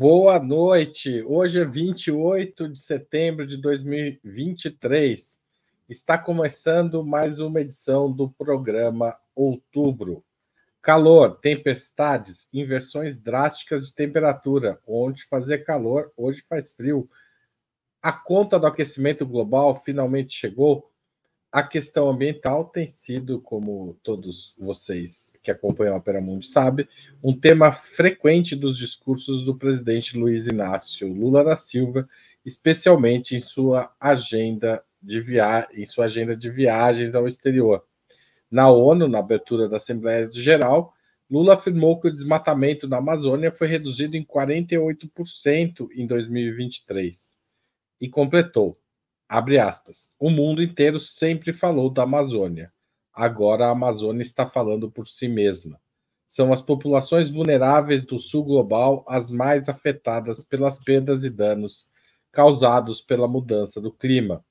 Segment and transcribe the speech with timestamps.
[0.00, 1.24] Boa noite.
[1.26, 5.40] Hoje é 28 de setembro de 2023.
[5.88, 10.22] Está começando mais uma edição do programa Outubro.
[10.80, 14.78] Calor, tempestades, inversões drásticas de temperatura.
[14.86, 17.10] Onde fazer calor, hoje faz frio.
[18.00, 20.92] A conta do aquecimento global finalmente chegou.
[21.50, 26.86] A questão ambiental tem sido, como todos vocês que acompanha a Opera Mundi sabe,
[27.22, 32.06] um tema frequente dos discursos do presidente Luiz Inácio Lula da Silva,
[32.44, 35.66] especialmente em sua agenda de, via...
[35.72, 37.82] em sua agenda de viagens ao exterior.
[38.50, 40.92] Na ONU, na abertura da Assembleia Geral,
[41.30, 47.38] Lula afirmou que o desmatamento na Amazônia foi reduzido em 48% em 2023
[48.00, 48.78] e completou,
[49.26, 52.70] abre aspas, o mundo inteiro sempre falou da Amazônia.
[53.20, 55.80] Agora a Amazônia está falando por si mesma.
[56.24, 61.88] São as populações vulneráveis do sul global as mais afetadas pelas perdas e danos
[62.30, 64.44] causados pela mudança do clima.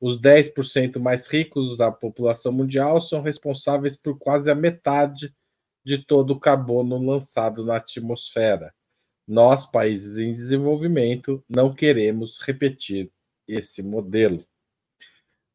[0.00, 5.34] Os 10% mais ricos da população mundial são responsáveis por quase a metade
[5.84, 8.72] de todo o carbono lançado na atmosfera.
[9.26, 13.10] Nós, países em desenvolvimento, não queremos repetir
[13.48, 14.44] esse modelo.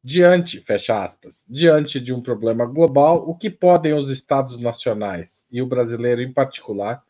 [0.02, 5.60] Diante, fecha aspas, diante de um problema global, o que podem os estados nacionais e
[5.60, 7.02] o brasileiro em particular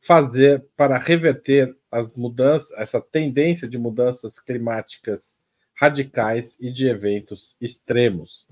[0.00, 5.36] fazer para reverter as mudanças, essa tendência de mudanças climáticas
[5.74, 8.46] radicais e de eventos extremos?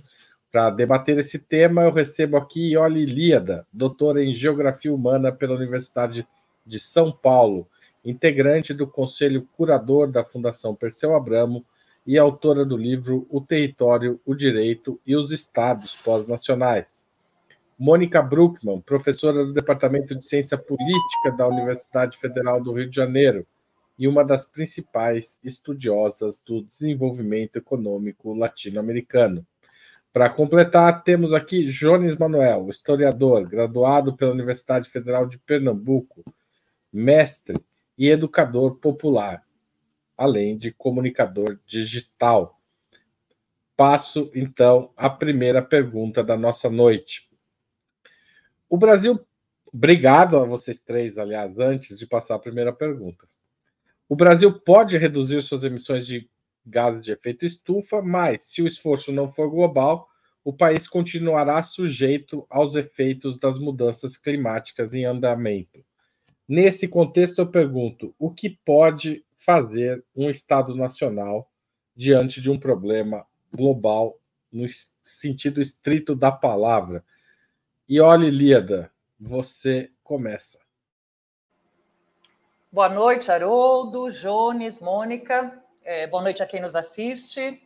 [0.50, 6.26] Para debater esse tema, eu recebo aqui Ioli Líada, doutora em Geografia Humana pela Universidade
[6.66, 7.68] de São Paulo,
[8.04, 11.64] integrante do Conselho Curador da Fundação Perseu Abramo
[12.06, 17.04] e autora do livro O Território, o Direito e os Estados Pós-Nacionais.
[17.78, 23.44] Mônica Bruckmann, professora do Departamento de Ciência Política da Universidade Federal do Rio de Janeiro
[23.98, 29.44] e uma das principais estudiosas do desenvolvimento econômico latino-americano.
[30.12, 36.24] Para completar, temos aqui Jones Manuel, historiador, graduado pela Universidade Federal de Pernambuco,
[36.90, 37.60] mestre
[37.98, 39.45] e educador popular
[40.16, 42.60] além de comunicador digital.
[43.76, 47.28] Passo então à primeira pergunta da nossa noite.
[48.68, 49.20] O Brasil,
[49.72, 53.28] obrigado a vocês três, aliás, antes de passar a primeira pergunta.
[54.08, 56.28] O Brasil pode reduzir suas emissões de
[56.64, 60.08] gases de efeito estufa, mas se o esforço não for global,
[60.46, 65.84] o país continuará sujeito aos efeitos das mudanças climáticas em andamento.
[66.48, 71.50] Nesse contexto, eu pergunto: o que pode fazer um Estado nacional
[71.94, 74.18] diante de um problema global
[74.52, 74.66] no
[75.00, 77.04] sentido estrito da palavra.
[77.88, 80.58] E olhe, Líada, você começa.
[82.72, 85.62] Boa noite, Haroldo, Jones, Mônica.
[85.84, 87.62] É, boa noite a quem nos assiste.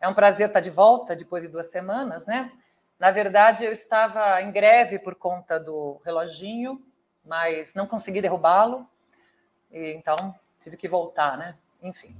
[0.00, 2.50] É um prazer estar de volta depois de duas semanas, né?
[2.98, 6.84] Na verdade, eu estava em greve por conta do reloginho,
[7.24, 8.86] mas não consegui derrubá-lo.
[9.70, 11.56] Então, tive que voltar, né?
[11.82, 12.14] Enfim.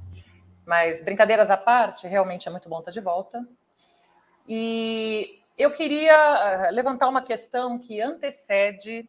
[0.67, 3.47] Mas brincadeiras à parte, realmente é muito bom estar de volta.
[4.49, 9.09] E eu queria eh, levantar uma questão que antecede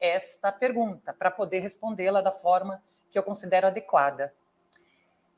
[0.00, 4.32] esta pergunta, para poder respondê-la da forma que eu considero adequada.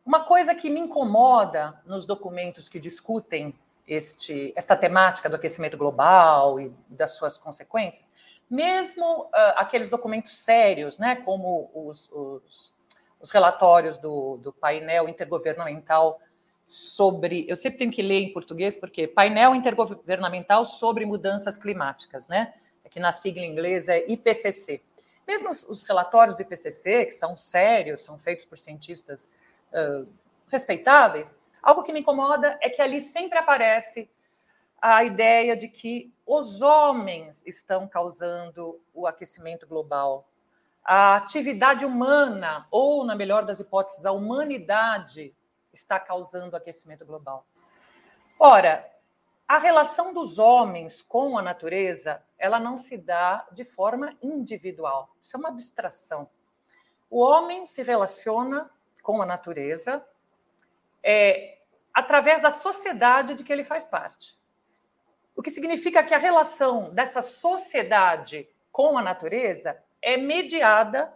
[0.04, 3.54] Uma coisa que me incomoda nos documentos que discutem
[3.86, 8.12] este, esta temática do aquecimento global e das suas consequências,
[8.48, 12.74] mesmo uh, aqueles documentos sérios, né, como os, os
[13.20, 16.20] os relatórios do, do painel intergovernamental
[16.66, 17.46] sobre.
[17.48, 22.54] Eu sempre tenho que ler em português, porque painel intergovernamental sobre mudanças climáticas, né?
[22.84, 24.82] Aqui na sigla inglesa é IPCC.
[25.26, 29.30] Mesmo os, os relatórios do IPCC, que são sérios, são feitos por cientistas
[29.72, 30.08] uh,
[30.48, 34.10] respeitáveis, algo que me incomoda é que ali sempre aparece
[34.80, 40.29] a ideia de que os homens estão causando o aquecimento global
[40.84, 45.34] a atividade humana, ou, na melhor das hipóteses, a humanidade,
[45.72, 47.46] está causando aquecimento global.
[48.38, 48.88] Ora,
[49.46, 55.14] a relação dos homens com a natureza, ela não se dá de forma individual.
[55.20, 56.28] Isso é uma abstração.
[57.10, 58.70] O homem se relaciona
[59.02, 60.04] com a natureza
[61.02, 61.58] é,
[61.92, 64.38] através da sociedade de que ele faz parte.
[65.34, 71.12] O que significa que a relação dessa sociedade com a natureza é mediada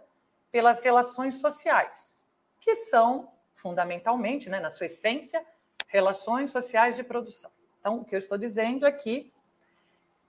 [0.51, 2.27] pelas relações sociais,
[2.59, 5.45] que são fundamentalmente, né, na sua essência,
[5.87, 7.51] relações sociais de produção.
[7.79, 9.31] Então, o que eu estou dizendo é que,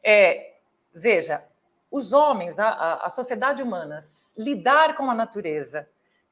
[0.02, 0.58] é,
[0.92, 1.44] veja,
[1.90, 4.00] os homens, a, a sociedade humana,
[4.36, 5.88] lidar com a natureza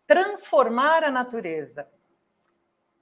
[0.07, 1.89] transformar a natureza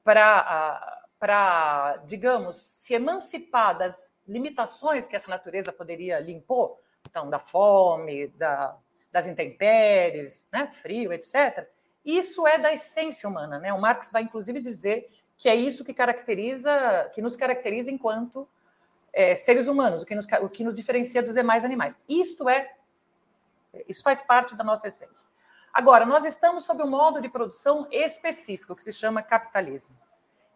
[0.04, 6.78] para, para, digamos, se emancipar das limitações que essa natureza poderia lhe impor,
[7.08, 8.76] então, da fome, da,
[9.12, 11.68] das intempéries, né, frio, etc.,
[12.04, 13.58] isso é da essência humana.
[13.58, 13.72] Né?
[13.72, 18.48] O Marx vai, inclusive, dizer que é isso que caracteriza, que nos caracteriza enquanto
[19.12, 21.98] é, seres humanos, o que, nos, o que nos diferencia dos demais animais.
[22.08, 22.74] Isto é,
[23.88, 25.28] isso faz parte da nossa essência.
[25.72, 29.96] Agora, nós estamos sob um modo de produção específico, que se chama capitalismo.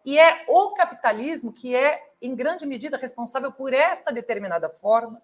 [0.05, 5.21] E é o capitalismo que é, em grande medida, responsável por esta determinada forma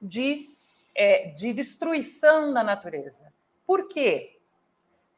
[0.00, 0.50] de,
[0.94, 3.32] é, de destruição da natureza.
[3.66, 4.38] Por quê?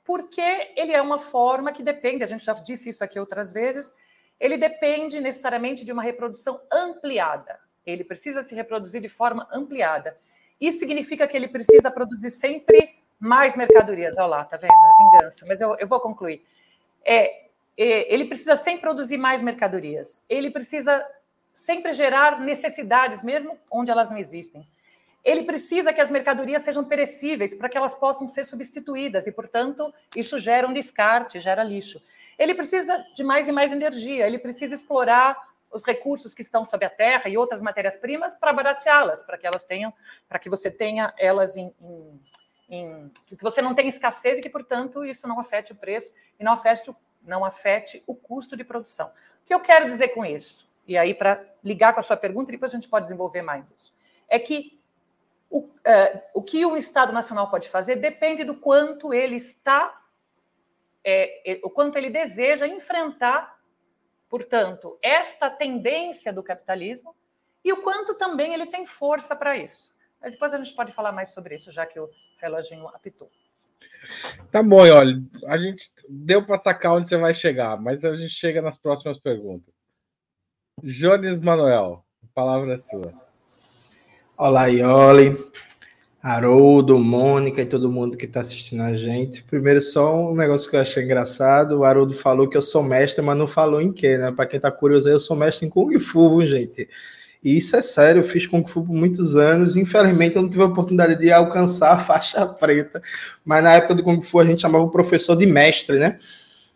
[0.04, 3.92] Porque ele é uma forma que depende, a gente já disse isso aqui outras vezes,
[4.38, 7.58] ele depende necessariamente de uma reprodução ampliada.
[7.86, 10.18] Ele precisa se reproduzir de forma ampliada.
[10.60, 14.16] Isso significa que ele precisa produzir sempre mais mercadorias.
[14.16, 14.72] Olha lá, tá vendo?
[14.72, 15.46] É vingança.
[15.46, 16.44] Mas eu, eu vou concluir.
[17.04, 17.46] É,
[17.76, 20.24] é, ele precisa sempre produzir mais mercadorias.
[20.28, 21.04] Ele precisa
[21.52, 24.66] sempre gerar necessidades, mesmo onde elas não existem.
[25.24, 29.92] Ele precisa que as mercadorias sejam perecíveis para que elas possam ser substituídas e, portanto,
[30.16, 32.02] isso gera um descarte, gera lixo.
[32.38, 35.36] Ele precisa de mais e mais energia, ele precisa explorar
[35.70, 39.64] os recursos que estão sob a terra e outras matérias-primas para barateá-las, para que elas
[39.64, 39.92] tenham,
[40.28, 42.20] para que você tenha elas em, em,
[42.68, 46.44] em, que você não tenha escassez e que, portanto, isso não afete o preço e
[46.44, 49.08] não afete, não afete o custo de produção.
[49.42, 50.70] O que eu quero dizer com isso?
[50.86, 53.94] E aí, para ligar com a sua pergunta, depois a gente pode desenvolver mais isso.
[54.28, 54.81] É que
[55.52, 60.00] o, uh, o que o Estado Nacional pode fazer depende do quanto ele está,
[61.04, 63.62] é, o quanto ele deseja enfrentar
[64.32, 67.14] portanto, esta tendência do capitalismo
[67.62, 69.94] e o quanto também ele tem força para isso.
[70.18, 72.08] Mas depois a gente pode falar mais sobre isso, já que o
[72.38, 73.30] reloginho apitou.
[74.50, 78.32] Tá bom, olha, a gente deu para sacar onde você vai chegar, mas a gente
[78.32, 79.74] chega nas próximas perguntas.
[80.82, 83.12] Jones Manuel, a palavra é sua.
[84.44, 85.36] Olá, Ioli.
[86.20, 89.44] Haroldo, Mônica e todo mundo que está assistindo a gente.
[89.44, 91.78] Primeiro, só um negócio que eu achei engraçado.
[91.78, 94.32] O Haroldo falou que eu sou mestre, mas não falou em quê, né?
[94.32, 96.88] Para quem está curioso, eu sou mestre em Kung Fu, gente.
[97.40, 99.76] E isso é sério, eu fiz Kung Fu por muitos anos.
[99.76, 103.00] Infelizmente, eu não tive a oportunidade de alcançar a faixa preta.
[103.44, 106.18] Mas na época do Kung Fu, a gente chamava o professor de mestre, né?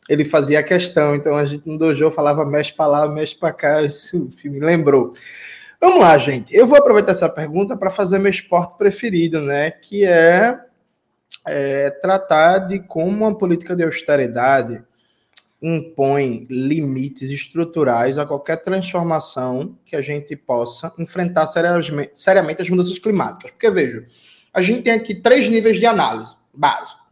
[0.08, 1.16] Ele fazia a questão.
[1.16, 3.82] Então, a gente no dojo falava mestre para lá, mestre para cá.
[3.82, 5.12] Isso me lembrou.
[5.80, 6.54] Vamos lá, gente.
[6.54, 9.70] Eu vou aproveitar essa pergunta para fazer meu esporte preferido, né?
[9.70, 10.58] Que é,
[11.46, 14.82] é tratar de como uma política de austeridade
[15.60, 23.50] impõe limites estruturais a qualquer transformação que a gente possa enfrentar seriamente as mudanças climáticas.
[23.50, 24.06] Porque, veja,
[24.52, 27.05] a gente tem aqui três níveis de análise básico.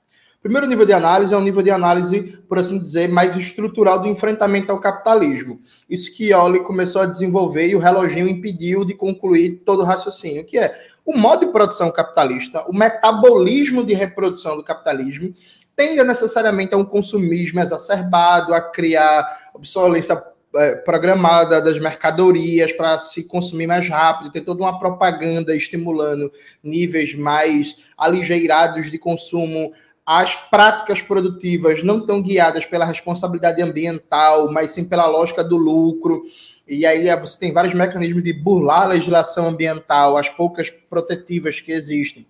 [0.45, 4.09] Primeiro nível de análise é um nível de análise, por assim dizer, mais estrutural do
[4.09, 5.59] enfrentamento ao capitalismo.
[5.89, 10.45] Isso que Oli começou a desenvolver e o reloginho impediu de concluir todo o raciocínio,
[10.45, 15.33] que é o modo de produção capitalista, o metabolismo de reprodução do capitalismo,
[15.75, 20.23] tende necessariamente a um consumismo exacerbado, a criar obsolescência
[20.57, 26.31] é, programada das mercadorias para se consumir mais rápido, tem toda uma propaganda estimulando
[26.63, 29.73] níveis mais aligeirados de consumo
[30.07, 36.23] as práticas produtivas não estão guiadas pela responsabilidade ambiental, mas sim pela lógica do lucro.
[36.69, 41.61] E aí é, você tem vários mecanismos de burlar a legislação ambiental, as poucas protetivas
[41.61, 42.27] que existem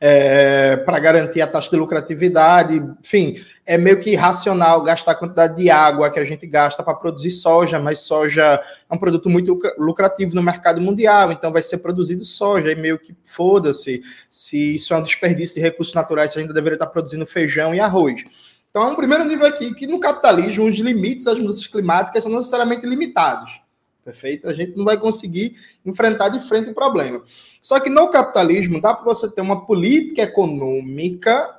[0.00, 2.82] é, para garantir a taxa de lucratividade.
[3.04, 3.36] Enfim,
[3.66, 7.30] é meio que irracional gastar a quantidade de água que a gente gasta para produzir
[7.30, 12.24] soja, mas soja é um produto muito lucrativo no mercado mundial, então vai ser produzido
[12.24, 16.52] soja, e meio que foda-se se isso é um desperdício de recursos naturais, a gente
[16.52, 18.24] deveria estar produzindo feijão e arroz.
[18.70, 22.32] Então, é um primeiro nível aqui que no capitalismo os limites às mudanças climáticas são
[22.32, 23.67] necessariamente limitados
[24.08, 24.48] perfeito?
[24.48, 27.22] A gente não vai conseguir enfrentar de frente o problema.
[27.60, 31.56] Só que no capitalismo dá para você ter uma política econômica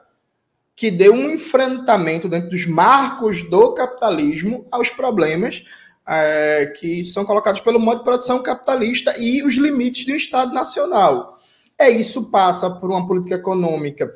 [0.75, 5.63] que dê um enfrentamento dentro dos marcos do capitalismo aos problemas
[6.07, 11.37] é, que são colocados pelo modo de produção capitalista e os limites do Estado Nacional.
[11.77, 14.11] É isso passa por uma política econômica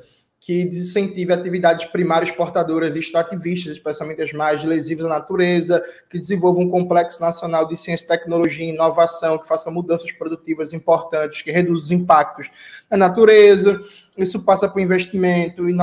[0.45, 6.59] que desincentive atividades primárias exportadoras e extrativistas, especialmente as mais lesivas à natureza, que desenvolva
[6.59, 11.83] um complexo nacional de ciência, tecnologia e inovação, que faça mudanças produtivas importantes, que reduza
[11.85, 12.49] os impactos
[12.91, 13.79] na natureza.
[14.17, 15.73] Isso passa por investimento e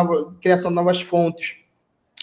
[0.42, 1.56] criação de novas fontes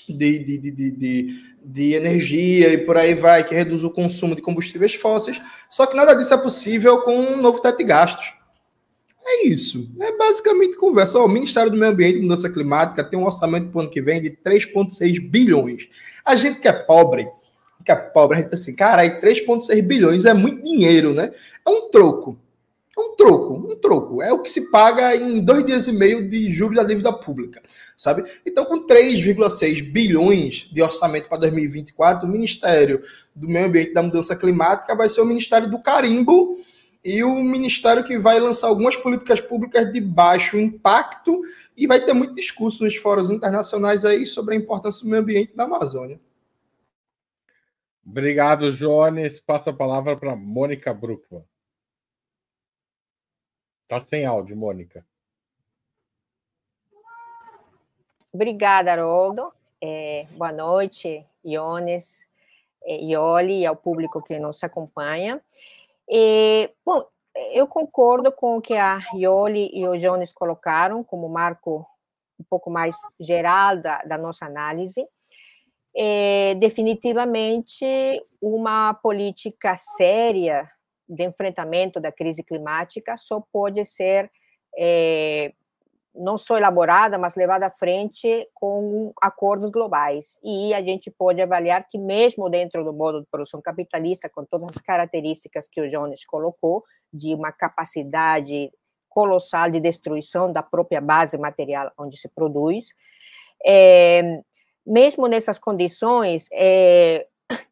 [0.07, 4.43] de, de, de, de, de energia e por aí vai, que reduz o consumo de
[4.43, 5.41] combustíveis fósseis.
[5.67, 8.36] Só que nada disso é possível com um novo teto de gastos
[9.29, 9.91] É isso.
[9.99, 11.19] É basicamente conversa.
[11.19, 14.01] o Ministério do Meio Ambiente e Mudança Climática tem um orçamento para o ano que
[14.01, 15.89] vem de 3,6 bilhões.
[16.23, 17.27] A gente que é pobre,
[17.83, 21.33] que é pobre, a gente assim, cara, aí 3,6 bilhões é muito dinheiro, né?
[21.65, 22.39] É um troco.
[22.97, 24.23] É um troco, um troco.
[24.23, 27.61] É o que se paga em dois dias e meio de juros da dívida pública,
[27.97, 28.23] sabe?
[28.45, 33.03] Então, com 3,6 bilhões de orçamento para 2024, o Ministério
[33.35, 36.57] do Meio Ambiente e da Mudança Climática vai ser o Ministério do Carimbo
[37.03, 41.41] e o Ministério que vai lançar algumas políticas públicas de baixo impacto
[41.75, 45.55] e vai ter muito discurso nos fóruns internacionais aí sobre a importância do meio ambiente
[45.55, 46.19] da Amazônia.
[48.05, 49.39] Obrigado, Jones.
[49.39, 51.43] Passa a palavra para Mônica Bruckmann.
[53.87, 55.05] Tá sem áudio, Mônica.
[58.31, 59.51] Obrigada, Haroldo.
[59.81, 62.27] É, boa noite, Iones,
[62.83, 65.41] é, Ioli e ao público que nos acompanha.
[66.09, 67.03] É, bom,
[67.53, 71.85] eu concordo com o que a Ioli e o Jones colocaram como marco
[72.39, 75.05] um pouco mais geral da, da nossa análise.
[75.95, 77.85] É, definitivamente,
[78.41, 80.69] uma política séria
[81.09, 84.29] de enfrentamento da crise climática só pode ser
[84.77, 85.53] é,
[86.17, 90.39] não só elaborada, mas levada à frente com acordos globais.
[90.43, 94.75] E a gente pode avaliar que, mesmo dentro do modo de produção capitalista, com todas
[94.75, 96.83] as características que o Jones colocou,
[97.13, 98.71] de uma capacidade
[99.09, 102.93] colossal de destruição da própria base material onde se produz,
[103.65, 104.41] é,
[104.85, 107.25] mesmo nessas condições, é,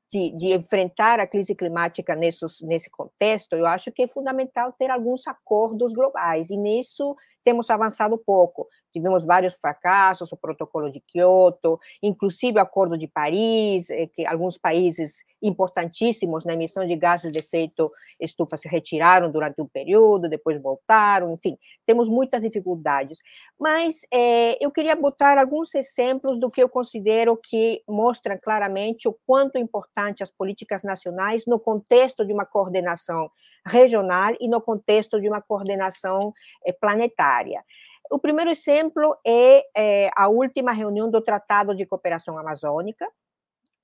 [0.09, 5.27] de, de, enfrentar a crise climática nesse contexto, eu acho que é fundamental ter alguns
[5.27, 8.67] acordos globais, e nisso temos avançado pouco.
[8.91, 14.57] Tivemos vários fracassos, o protocolo de Kyoto, inclusive o Acordo de Paris, eh, que alguns
[14.57, 20.59] países importantíssimos na emissão de gases de efeito estufa se retiraram durante um período, depois
[20.59, 23.19] voltaram, enfim, temos muitas dificuldades.
[23.59, 29.15] Mas é, eu queria botar alguns exemplos do que eu considero que mostram claramente o
[29.27, 33.29] quanto importante as políticas nacionais no contexto de uma coordenação
[33.65, 36.33] regional e no contexto de uma coordenação
[36.65, 37.63] é, planetária.
[38.11, 43.07] O primeiro exemplo é, é, a última reunião do Tratado de Cooperação Amazônica,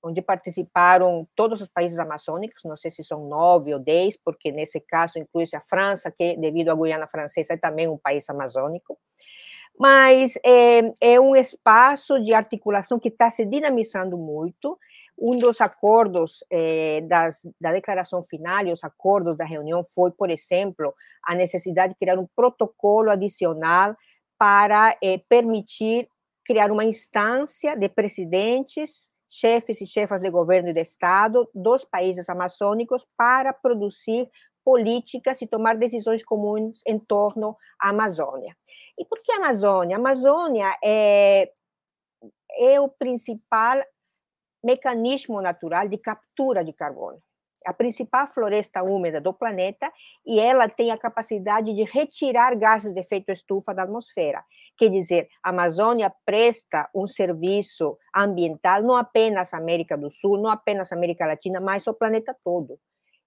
[0.03, 4.79] onde participaram todos os países amazônicos, não sei se são nove ou dez, porque nesse
[4.79, 8.97] caso inclui-se a França, que devido à Guiana Francesa é também um país amazônico,
[9.79, 14.77] mas é, é um espaço de articulação que está se dinamizando muito,
[15.21, 20.31] um dos acordos eh, das, da declaração final e os acordos da reunião foi, por
[20.31, 23.95] exemplo, a necessidade de criar um protocolo adicional
[24.35, 26.09] para eh, permitir
[26.43, 32.27] criar uma instância de presidentes, chefes e chefas de governo e de Estado dos países
[32.27, 34.27] amazônicos para produzir
[34.65, 38.57] políticas e tomar decisões comuns em torno à Amazônia.
[38.97, 39.97] E por que a Amazônia?
[39.97, 41.51] A Amazônia é,
[42.57, 43.83] é o principal
[44.63, 47.19] mecanismo natural de captura de carbono.
[47.65, 49.91] A principal floresta úmida do planeta
[50.25, 54.43] e ela tem a capacidade de retirar gases de efeito estufa da atmosfera.
[54.75, 60.49] Quer dizer, a Amazônia presta um serviço ambiental não apenas à América do Sul, não
[60.49, 62.79] apenas à América Latina, mas ao planeta todo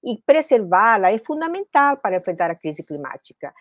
[0.05, 3.53] e preservá-la é fundamental para enfrentar a crise climática.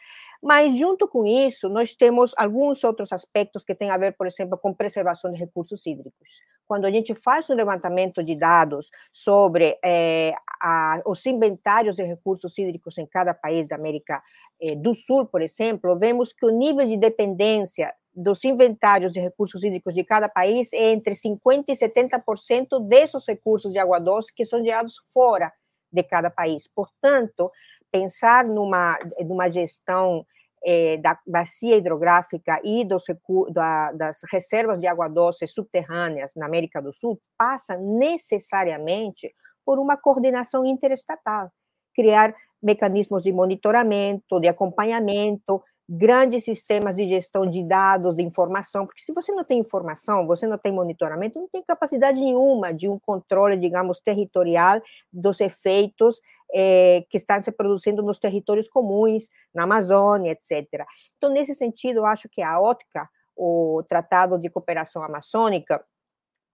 [0.42, 4.58] Mas, junto com isso, nós temos alguns outros aspectos que têm a ver, por exemplo,
[4.58, 6.42] com preservação de recursos hídricos.
[6.68, 12.58] Quando a gente faz um levantamento de dados sobre eh, a, os inventários de recursos
[12.58, 14.22] hídricos em cada país da América
[14.62, 19.64] eh, do Sul, por exemplo, vemos que o nível de dependência dos inventários de recursos
[19.64, 24.46] hídricos de cada país é entre 50% e 70% desses recursos de água doce que
[24.46, 25.52] são gerados fora
[25.94, 26.68] de cada país.
[26.68, 27.52] Portanto,
[27.92, 30.26] pensar numa, numa gestão
[30.66, 33.04] eh, da bacia hidrográfica e dos,
[33.52, 39.34] da, das reservas de água doce subterrâneas na América do Sul passa necessariamente
[39.66, 41.52] por uma coordenação interestatal,
[41.96, 49.02] criar mecanismos de monitoramento, de acompanhamento, grandes sistemas de gestão de dados, de informação, porque
[49.02, 52.98] se você não tem informação, você não tem monitoramento, não tem capacidade nenhuma de um
[52.98, 56.22] controle, digamos, territorial dos efeitos
[56.54, 60.86] eh, que estão se produzindo nos territórios comuns, na Amazônia, etc.
[61.18, 65.84] Então, nesse sentido, eu acho que a ótica, o Tratado de Cooperação Amazônica,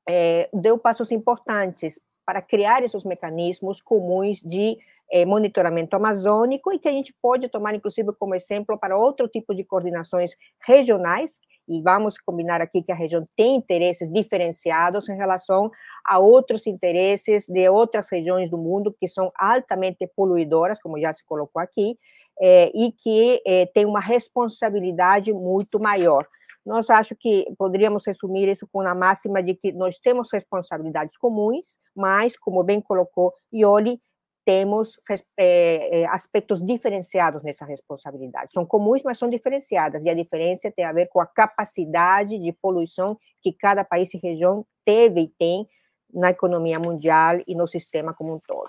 [0.07, 4.77] eh, deu passos importantes para criar esses mecanismos comuns de
[5.11, 9.53] é, monitoramento amazônico e que a gente pode tomar, inclusive, como exemplo para outro tipo
[9.55, 10.31] de coordenações
[10.65, 11.39] regionais
[11.69, 15.69] e vamos combinar aqui que a região tem interesses diferenciados em relação
[16.03, 21.23] a outros interesses de outras regiões do mundo que são altamente poluidoras, como já se
[21.25, 21.95] colocou aqui,
[22.41, 26.27] é, e que é, tem uma responsabilidade muito maior.
[26.65, 31.79] Nós acho que poderíamos resumir isso com a máxima de que nós temos responsabilidades comuns,
[31.95, 34.01] mas, como bem colocou Ioli,
[34.49, 34.99] temos
[35.37, 38.51] é, aspectos diferenciados nessa responsabilidade.
[38.51, 42.51] São comuns, mas são diferenciadas, e a diferença tem a ver com a capacidade de
[42.53, 45.67] poluição que cada país e região teve e tem
[46.11, 48.65] na economia mundial e no sistema como um todo.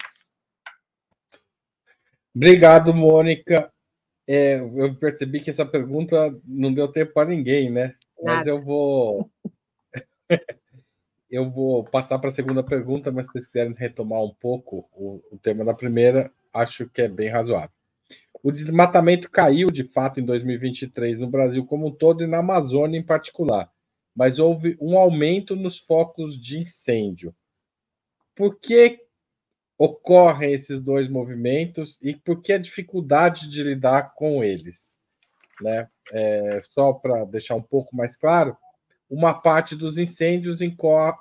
[2.36, 3.72] Obrigado, Mônica.
[4.28, 7.94] É, eu percebi que essa pergunta não deu tempo para ninguém, né?
[8.22, 8.36] Nada.
[8.36, 9.30] Mas eu vou.
[11.30, 15.22] eu vou passar para a segunda pergunta, mas se vocês quiserem retomar um pouco o,
[15.30, 17.70] o tema da primeira, acho que é bem razoável.
[18.42, 22.98] O desmatamento caiu de fato em 2023 no Brasil como um todo e na Amazônia
[22.98, 23.70] em particular,
[24.14, 27.34] mas houve um aumento nos focos de incêndio.
[28.34, 28.98] Por que
[29.80, 35.00] ocorrem esses dois movimentos e por que a dificuldade de lidar com eles.
[35.58, 35.88] Né?
[36.12, 38.54] É, só para deixar um pouco mais claro,
[39.10, 40.58] uma parte dos incêndios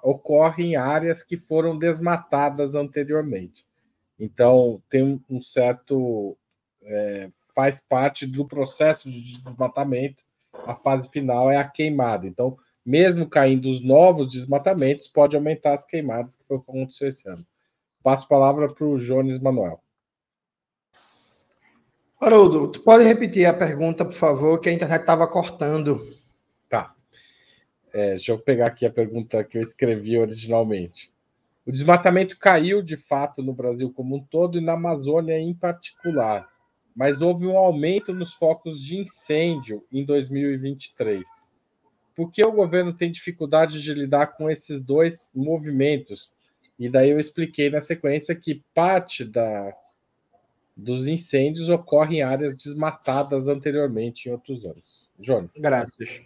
[0.04, 3.66] ocorre em áreas que foram desmatadas anteriormente.
[4.20, 6.38] Então, tem um certo.
[6.84, 10.24] É, faz parte do processo de desmatamento,
[10.66, 12.26] a fase final é a queimada.
[12.26, 17.08] Então, mesmo caindo os novos desmatamentos, pode aumentar as queimadas, que foi o que aconteceu
[17.08, 17.46] esse ano.
[18.02, 19.82] Passo a palavra para o Jones Manuel.
[22.20, 26.19] Haroldo, tu pode repetir a pergunta, por favor, que a internet estava cortando.
[27.94, 31.12] É, deixa eu pegar aqui a pergunta que eu escrevi originalmente.
[31.66, 36.48] O desmatamento caiu de fato no Brasil como um todo e na Amazônia em particular,
[36.96, 41.24] mas houve um aumento nos focos de incêndio em 2023.
[42.16, 46.32] Por que o governo tem dificuldade de lidar com esses dois movimentos,
[46.78, 49.74] e daí eu expliquei na sequência que parte da,
[50.76, 55.08] dos incêndios ocorre em áreas desmatadas anteriormente em outros anos.
[55.20, 55.52] Jonas.
[55.58, 56.22] Graças.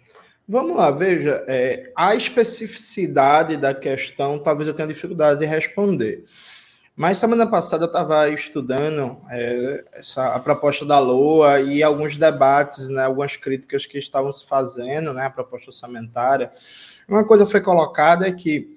[0.46, 6.24] Vamos lá, veja, é, a especificidade da questão talvez eu tenha dificuldade de responder.
[6.96, 12.88] Mas semana passada eu estava estudando é, essa, a proposta da LOA e alguns debates,
[12.88, 16.52] né, algumas críticas que estavam se fazendo, né, a proposta orçamentária.
[17.08, 18.74] Uma coisa foi colocada é que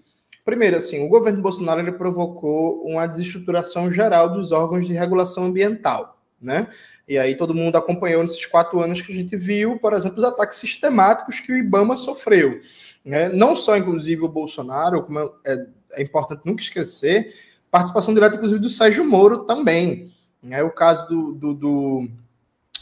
[0.47, 6.21] Primeiro, assim, o governo Bolsonaro ele provocou uma desestruturação geral dos órgãos de regulação ambiental,
[6.41, 6.69] né?
[7.07, 10.23] E aí todo mundo acompanhou nesses quatro anos que a gente viu, por exemplo, os
[10.23, 12.59] ataques sistemáticos que o IBAMA sofreu.
[13.03, 13.29] Né?
[13.29, 17.33] Não só, inclusive, o Bolsonaro, como é, é importante nunca esquecer,
[17.71, 20.11] participação direta, inclusive, do Sérgio Moro também.
[20.43, 20.61] Né?
[20.63, 22.07] O caso do, do, do,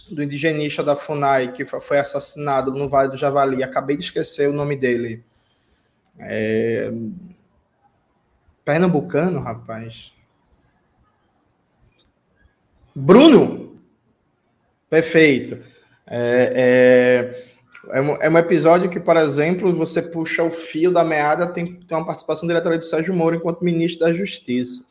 [0.09, 4.53] do indigenista da FUNAI, que foi assassinado no Vale do Javali, acabei de esquecer o
[4.53, 5.23] nome dele.
[6.17, 6.91] É,
[8.63, 10.15] Pernambucano, rapaz.
[12.95, 13.64] Bruno?
[14.95, 15.57] Perfeito.
[16.07, 17.33] É,
[17.91, 21.47] é, é, um, é, um, episódio que, por exemplo, você puxa o fio da meada,
[21.47, 24.85] tem, tem uma participação direta do Sérgio Moro enquanto ministro da Justiça.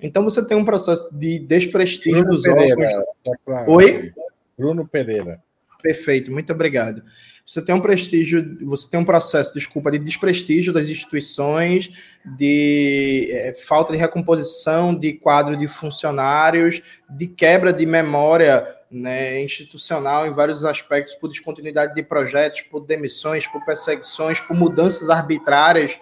[0.00, 3.04] Então você tem um processo de desprestígio Bruno dos Pereira,
[3.46, 3.76] órgãos.
[3.76, 4.12] Oi?
[4.56, 5.42] Bruno Pereira.
[5.82, 7.02] Perfeito, muito obrigado
[7.46, 11.90] você tem um prestígio, você tem um processo, desculpa, de desprestígio das instituições,
[12.38, 20.24] de é, falta de recomposição de quadro de funcionários, de quebra de memória né, institucional
[20.24, 25.98] em vários aspectos, por descontinuidade de projetos, por demissões, por perseguições, por mudanças arbitrárias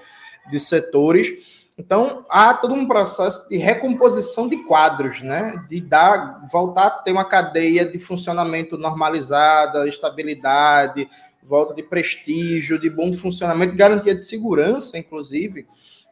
[0.50, 1.62] de setores.
[1.78, 5.54] Então, há todo um processo de recomposição de quadros, né?
[5.70, 11.08] De dar, voltar a ter uma cadeia de funcionamento normalizada, estabilidade,
[11.42, 15.66] volta de prestígio, de bom funcionamento, garantia de segurança, inclusive,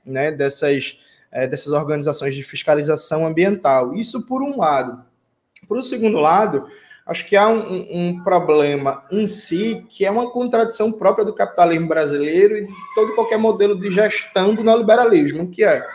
[0.04, 0.98] né, dessas,
[1.30, 3.94] é, dessas organizações de fiscalização ambiental.
[3.94, 5.09] Isso por um lado.
[5.66, 6.66] Por um segundo lado,
[7.06, 11.88] acho que há um, um, problema em si que é uma contradição própria do capitalismo
[11.88, 15.86] brasileiro e de todo qualquer modelo de gestão do neoliberalismo, que é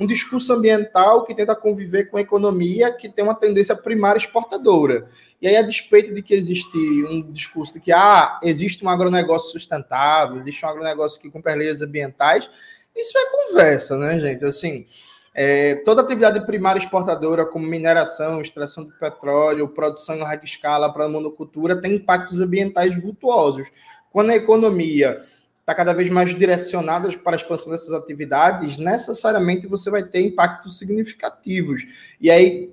[0.00, 5.06] um discurso ambiental que tenta conviver com a economia que tem uma tendência primária exportadora.
[5.40, 9.52] E aí, a despeito de que existe um discurso de que ah, existe um agronegócio
[9.52, 12.50] sustentável, existe um agronegócio que cumpre as leis ambientais,
[12.96, 14.44] isso é conversa, né, gente?
[14.44, 14.86] Assim,
[15.34, 21.06] é, toda atividade primária exportadora, como mineração, extração de petróleo, produção em larga escala para
[21.06, 23.66] a monocultura, tem impactos ambientais vultuosos.
[24.10, 25.22] Quando a economia
[25.60, 30.78] está cada vez mais direcionadas para a expansão dessas atividades, necessariamente você vai ter impactos
[30.78, 31.82] significativos.
[32.20, 32.70] E aí,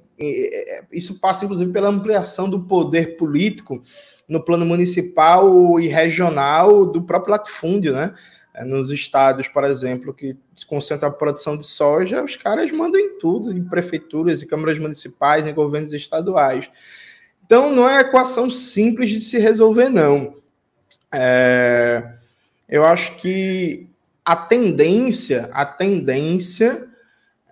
[0.91, 3.82] isso passa, inclusive, pela ampliação do poder político
[4.28, 8.13] no plano municipal e regional do próprio latifúndio, né?
[8.60, 13.00] É, nos estados, por exemplo, que se concentra a produção de soja, os caras mandam
[13.00, 16.69] em tudo, em prefeituras, em câmaras municipais, em governos estaduais.
[17.45, 20.36] Então, não é equação simples de se resolver, não.
[21.10, 22.15] É,
[22.67, 23.88] eu acho que
[24.26, 26.86] a tendência, a tendência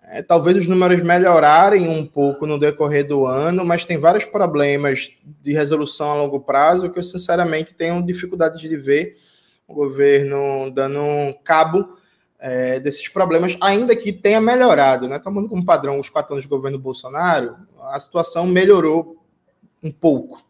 [0.10, 5.12] é, talvez os números melhorarem um pouco no decorrer do ano, mas tem vários problemas
[5.42, 9.16] de resolução a longo prazo que eu sinceramente tenho dificuldade de ver
[9.68, 11.98] o governo dando um cabo
[12.40, 15.20] é, desses problemas, ainda que tenha melhorado, né?
[15.20, 19.24] Tomando como padrão os quatro anos de governo Bolsonaro, a situação melhorou
[19.84, 20.46] um pouco.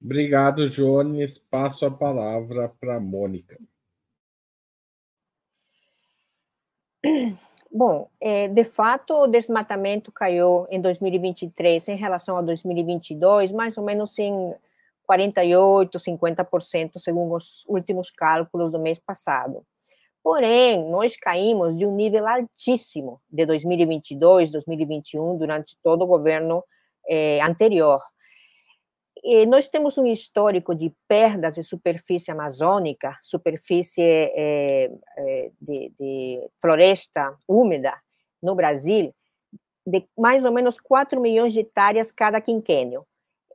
[0.00, 1.38] Obrigado, Jones.
[1.38, 3.58] Passo a palavra para a Mônica.
[7.70, 13.84] Bom, é, de fato, o desmatamento caiu em 2023 em relação a 2022, mais ou
[13.84, 14.54] menos em
[15.06, 19.64] 48, 50%, segundo os últimos cálculos do mês passado.
[20.22, 26.64] Porém, nós caímos de um nível altíssimo de 2022, 2021, durante todo o governo
[27.08, 28.02] eh, anterior.
[29.22, 36.50] E nós temos um histórico de perdas de superfície amazônica, superfície eh, eh, de, de
[36.60, 37.96] floresta úmida
[38.42, 39.14] no Brasil,
[39.86, 43.06] de mais ou menos 4 milhões de hectares cada quinquênio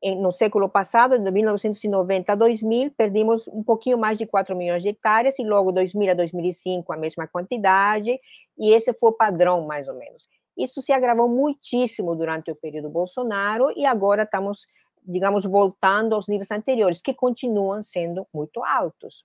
[0.03, 4.89] no século passado, de 1990 a 2000, perdemos um pouquinho mais de 4 milhões de
[4.89, 8.19] hectares, e logo 2000 a 2005 a mesma quantidade,
[8.57, 10.27] e esse foi o padrão, mais ou menos.
[10.57, 14.65] Isso se agravou muitíssimo durante o período Bolsonaro, e agora estamos,
[15.03, 19.23] digamos, voltando aos níveis anteriores, que continuam sendo muito altos.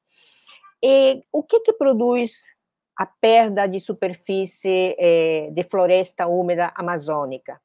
[0.82, 2.42] E o que, que produz
[2.98, 7.60] a perda de superfície eh, de floresta úmida amazônica?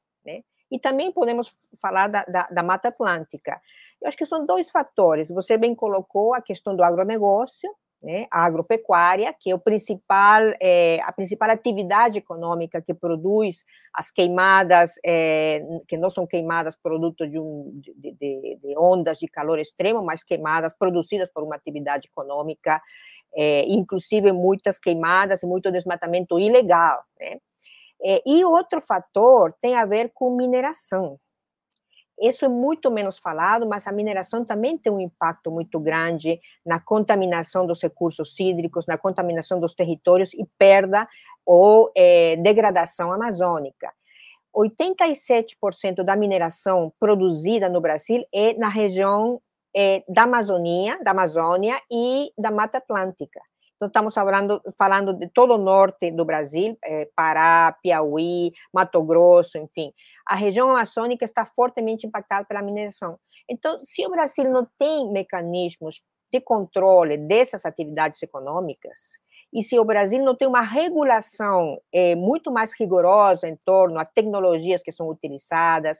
[0.72, 3.60] E também podemos falar da, da, da, Mata Atlântica.
[4.00, 5.28] Eu acho que são dois fatores.
[5.28, 7.70] Você bem colocou a questão do agronegócio,
[8.02, 14.10] né, a agropecuária, que é o principal, é, a principal atividade econômica que produz as
[14.10, 19.58] queimadas, é, que não são queimadas produto de, um, de, de, de, ondas de calor
[19.58, 22.80] extremo, mas queimadas produzidas por uma atividade econômica,
[23.36, 27.38] é, inclusive muitas queimadas e muito desmatamento ilegal, né?
[28.04, 31.18] É, e outro fator tem a ver com mineração.
[32.20, 36.78] Isso é muito menos falado, mas a mineração também tem um impacto muito grande na
[36.78, 41.08] contaminação dos recursos hídricos, na contaminação dos territórios e perda
[41.44, 43.92] ou é, degradação amazônica.
[44.54, 49.40] 87% da mineração produzida no Brasil é na região
[49.74, 53.40] é, da Amazônia, da Amazônia e da Mata Atlântica.
[53.82, 59.58] Então, estamos falando, falando de todo o norte do Brasil, é, Pará, Piauí, Mato Grosso,
[59.58, 59.92] enfim.
[60.24, 63.18] A região amazônica está fortemente impactada pela mineração.
[63.48, 66.00] Então, se o Brasil não tem mecanismos
[66.32, 69.18] de controle dessas atividades econômicas,
[69.52, 74.04] e se o Brasil não tem uma regulação é, muito mais rigorosa em torno a
[74.04, 75.98] tecnologias que são utilizadas,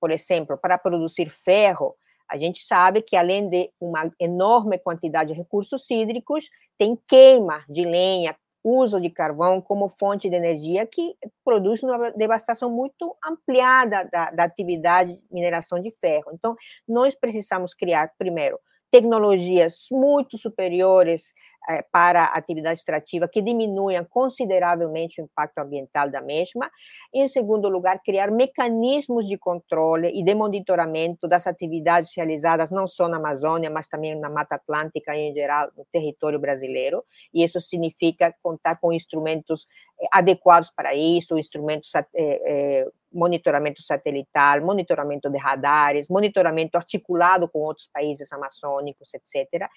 [0.00, 1.94] por exemplo, para produzir ferro,
[2.28, 7.84] a gente sabe que, além de uma enorme quantidade de recursos hídricos, tem queima de
[7.84, 14.30] lenha, uso de carvão como fonte de energia, que produz uma devastação muito ampliada da,
[14.32, 16.32] da atividade de mineração de ferro.
[16.32, 16.56] Então,
[16.88, 18.58] nós precisamos criar, primeiro,
[18.90, 21.34] tecnologias muito superiores
[21.68, 26.70] eh, para a atividade extrativa, que diminuam consideravelmente o impacto ambiental da mesma.
[27.12, 33.08] Em segundo lugar, criar mecanismos de controle e de monitoramento das atividades realizadas não só
[33.08, 37.04] na Amazônia, mas também na Mata Atlântica e, em geral, no território brasileiro.
[37.34, 39.66] E isso significa contar com instrumentos
[40.00, 47.88] eh, adequados para isso, instrumentos eh, monitoramento satelital, monitoramento de radares, monitoramento articulado com outros
[47.92, 49.68] países amazônicos, etc.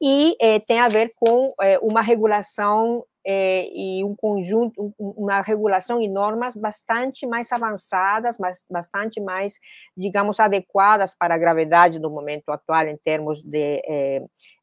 [0.00, 6.00] E eh, tem a ver com eh, uma regulação eh, e um conjunto, uma regulação
[6.00, 9.58] e normas bastante mais avançadas, mas bastante mais,
[9.96, 13.82] digamos, adequadas para a gravidade do momento atual em termos de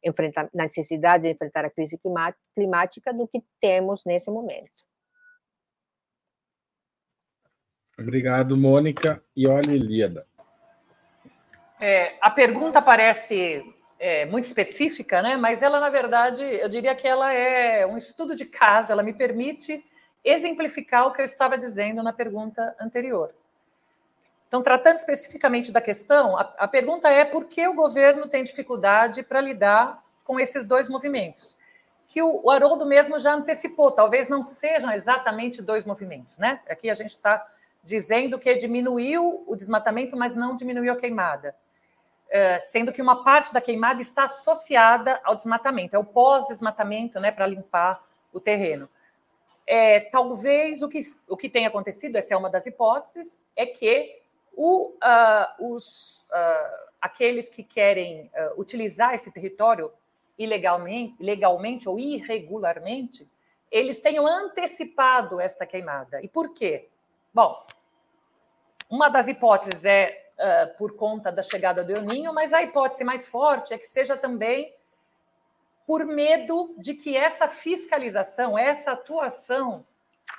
[0.03, 1.99] enfrentar necessidade de enfrentar a crise
[2.55, 4.85] climática do que temos nesse momento.
[7.97, 9.21] Obrigado, Mônica.
[9.35, 10.25] E olha, Ilíada.
[11.79, 13.63] É, a pergunta parece
[13.99, 15.37] é, muito específica, né?
[15.37, 19.13] mas ela, na verdade, eu diria que ela é um estudo de caso, ela me
[19.13, 19.83] permite
[20.23, 23.33] exemplificar o que eu estava dizendo na pergunta anterior.
[24.47, 29.23] Então, tratando especificamente da questão, a, a pergunta é por que o governo tem dificuldade
[29.23, 31.57] para lidar com esses dois movimentos?
[32.07, 36.61] Que o, o Haroldo mesmo já antecipou, talvez não sejam exatamente dois movimentos, né?
[36.69, 37.45] Aqui a gente está
[37.85, 41.55] dizendo que diminuiu o desmatamento, mas não diminuiu a queimada.
[42.27, 47.31] É, sendo que uma parte da queimada está associada ao desmatamento, é o pós-desmatamento, né,
[47.31, 48.89] para limpar o terreno.
[49.67, 54.19] É, talvez o que, o que tenha acontecido, essa é uma das hipóteses, é que
[54.53, 59.91] o, uh, os, uh, aqueles que querem uh, utilizar esse território
[60.37, 63.29] ilegalmente, legalmente ou irregularmente,
[63.71, 66.19] eles tenham antecipado esta queimada.
[66.23, 66.89] E por quê?
[67.35, 67.67] Bom,
[68.89, 73.27] uma das hipóteses é uh, por conta da chegada do El mas a hipótese mais
[73.27, 74.73] forte é que seja também
[75.85, 79.85] por medo de que essa fiscalização, essa atuação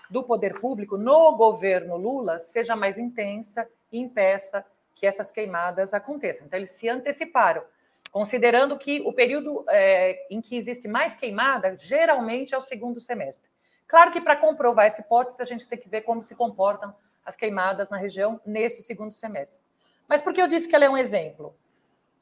[0.09, 6.47] do poder público no governo Lula seja mais intensa e impeça que essas queimadas aconteçam.
[6.47, 7.63] Então, eles se anteciparam,
[8.11, 13.51] considerando que o período é, em que existe mais queimada geralmente é o segundo semestre.
[13.88, 16.94] Claro que para comprovar essa hipótese, a gente tem que ver como se comportam
[17.25, 19.64] as queimadas na região nesse segundo semestre.
[20.09, 21.57] Mas por que eu disse que ela é um exemplo?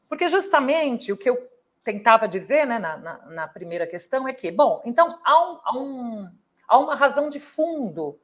[0.09, 1.51] Porque justamente o que eu
[1.83, 5.79] tentava dizer né, na, na, na primeira questão é que, bom, então há, um, há,
[5.79, 6.31] um,
[6.67, 8.19] há uma razão de fundo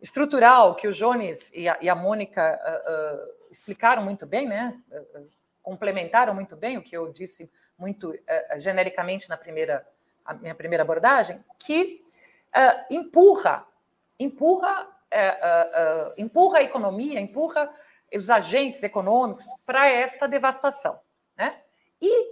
[0.00, 4.78] estrutural que o Jones e a, e a Mônica uh, uh, explicaram muito bem, né?
[4.90, 5.28] Uh,
[5.62, 8.14] complementaram muito bem o que eu disse muito
[8.56, 9.86] genericamente na primeira
[10.40, 12.02] minha primeira abordagem, que
[12.90, 13.66] empurra
[14.18, 14.88] empurra
[16.16, 17.72] empurra a economia, empurra
[18.14, 20.98] os agentes econômicos para esta devastação,
[21.36, 21.60] né?
[22.00, 22.28] E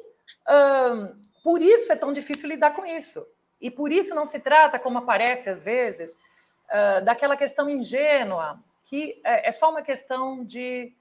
[1.42, 3.26] por isso é tão difícil lidar com isso.
[3.61, 9.20] E por isso não se trata, como aparece às vezes, uh, daquela questão ingênua, que
[9.24, 10.94] é, só uma questão de,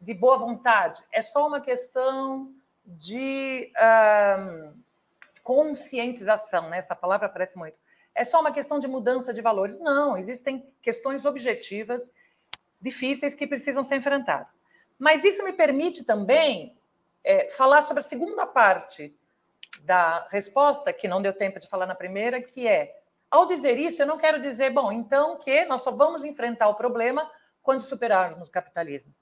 [0.00, 2.52] de, boa vontade, é só uma questão
[2.84, 4.74] de uh,
[5.42, 6.78] conscientização, né?
[6.78, 7.78] essa palavra aparece muito.
[8.14, 9.80] É só uma questão de mudança de valores.
[9.80, 12.12] Não, existem questões objetivas
[12.80, 14.52] difíceis que precisam ser enfrentadas.
[14.98, 16.76] Mas isso me permite também
[17.24, 19.14] é, falar sobre a segunda parte
[19.82, 23.00] da resposta, que não deu tempo de falar na primeira, que é,
[23.30, 26.74] ao dizer isso, eu não quero dizer, bom, então que nós só vamos enfrentar o
[26.74, 27.28] problema
[27.62, 29.12] quando superarmos o capitalismo.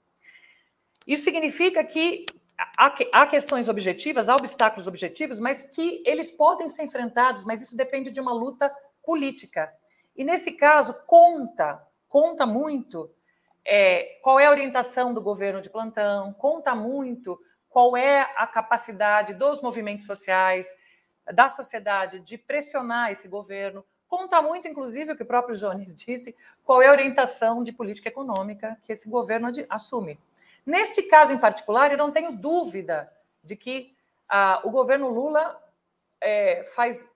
[1.07, 2.25] Isso significa que
[2.57, 8.11] há questões objetivas, há obstáculos objetivos, mas que eles podem ser enfrentados, mas isso depende
[8.11, 9.73] de uma luta política.
[10.15, 13.09] E nesse caso, conta, conta muito
[13.65, 17.39] é, qual é a orientação do governo de plantão, conta muito
[17.69, 20.67] qual é a capacidade dos movimentos sociais,
[21.33, 23.83] da sociedade de pressionar esse governo.
[24.07, 28.09] Conta muito, inclusive, o que o próprio Jones disse, qual é a orientação de política
[28.09, 30.19] econômica que esse governo assume.
[30.65, 33.11] Neste caso em particular, eu não tenho dúvida
[33.43, 33.95] de que
[34.29, 35.61] ah, o governo Lula
[36.21, 37.07] é, faz,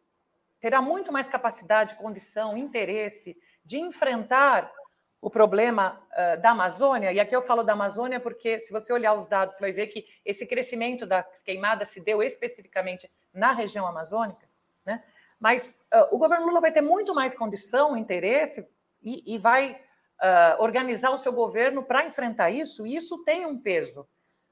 [0.59, 4.71] terá muito mais capacidade, condição, interesse de enfrentar
[5.19, 9.13] o problema uh, da Amazônia, e aqui eu falo da Amazônia porque, se você olhar
[9.13, 13.87] os dados, você vai ver que esse crescimento das queimadas se deu especificamente na região
[13.87, 14.47] amazônica,
[14.85, 15.03] né?
[15.39, 18.67] Mas uh, o governo Lula vai ter muito mais condição, interesse,
[19.01, 19.79] e, e vai
[20.21, 24.07] uh, organizar o seu governo para enfrentar isso, e isso tem um peso.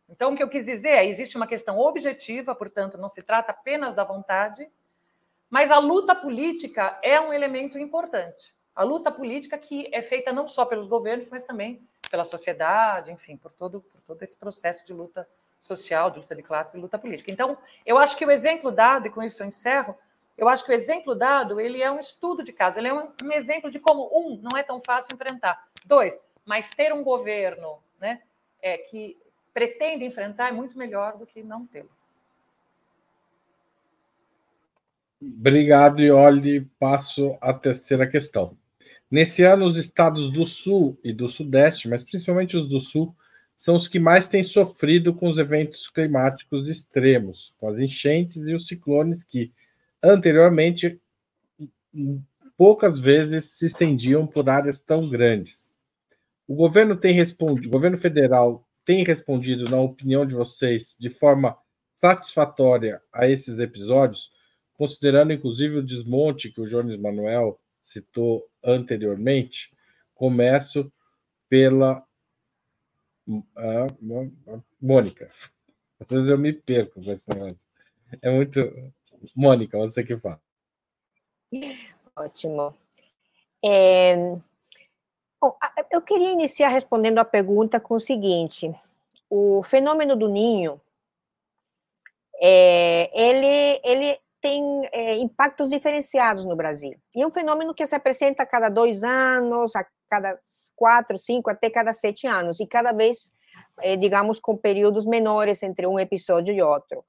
[0.07, 3.51] Então, o que eu quis dizer é: existe uma questão objetiva, portanto, não se trata
[3.51, 4.69] apenas da vontade,
[5.49, 10.47] mas a luta política é um elemento importante a luta política que é feita não
[10.47, 14.93] só pelos governos, mas também pela sociedade, enfim, por todo, por todo esse processo de
[14.93, 15.27] luta
[15.61, 17.31] social, de luta de classe e luta política.
[17.31, 19.97] Então, eu acho que o exemplo dado, e com isso eu encerro,
[20.37, 23.07] eu acho que o exemplo dado ele é um estudo de caso, ele é um,
[23.23, 27.79] um exemplo de como, um, não é tão fácil enfrentar, dois, mas ter um governo
[27.99, 28.21] né,
[28.61, 29.17] é, que
[29.53, 31.89] pretende enfrentar é muito melhor do que não tê-lo.
[35.21, 36.69] Obrigado, Ioli.
[36.77, 38.57] Passo à terceira questão.
[39.09, 43.15] Nesse ano, os estados do Sul e do Sudeste, mas principalmente os do Sul,
[43.55, 48.53] são os que mais têm sofrido com os eventos climáticos extremos, com as enchentes e
[48.53, 49.53] os ciclones que,
[50.05, 50.99] anteriormente,
[52.57, 55.71] poucas vezes se estendiam por áreas tão grandes.
[56.47, 61.57] O governo tem respondido, o governo federal tem respondido, na opinião de vocês, de forma
[61.95, 64.31] satisfatória a esses episódios,
[64.73, 69.75] considerando inclusive o desmonte que o Jones Manuel citou anteriormente,
[70.13, 70.91] começo
[71.49, 72.05] pela
[73.27, 75.31] uh, Mônica.
[75.99, 77.57] Às vezes eu me perco com esse negócio.
[78.21, 78.59] É muito.
[79.35, 80.41] Mônica, você que fala.
[82.15, 82.75] Ótimo.
[83.63, 84.15] É...
[85.41, 85.55] Bom,
[85.91, 88.73] eu queria iniciar respondendo a pergunta com o seguinte:
[89.29, 90.81] o fenômeno do ninho,
[92.41, 96.95] é, ele, ele tem é, impactos diferenciados no Brasil.
[97.15, 100.37] E é um fenômeno que se apresenta a cada dois anos, a cada
[100.75, 103.31] quatro, cinco, até cada sete anos, e cada vez,
[103.81, 107.03] eh, digamos, com períodos menores entre um episódio e outro.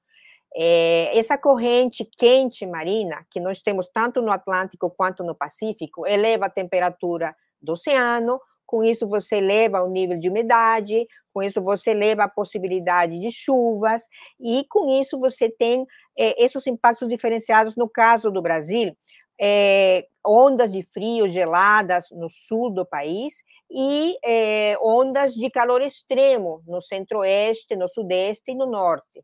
[0.55, 6.45] É, essa corrente quente marina, que nós temos tanto no Atlântico quanto no Pacífico, eleva
[6.45, 11.91] a temperatura do oceano, com isso você eleva o nível de umidade, com isso você
[11.91, 14.07] eleva a possibilidade de chuvas,
[14.39, 15.85] e com isso você tem
[16.17, 18.95] é, esses impactos diferenciados no caso do Brasil,
[19.39, 23.35] é, ondas de frio geladas no sul do país
[23.69, 29.23] e é, ondas de calor extremo no centro-oeste, no sudeste e no norte.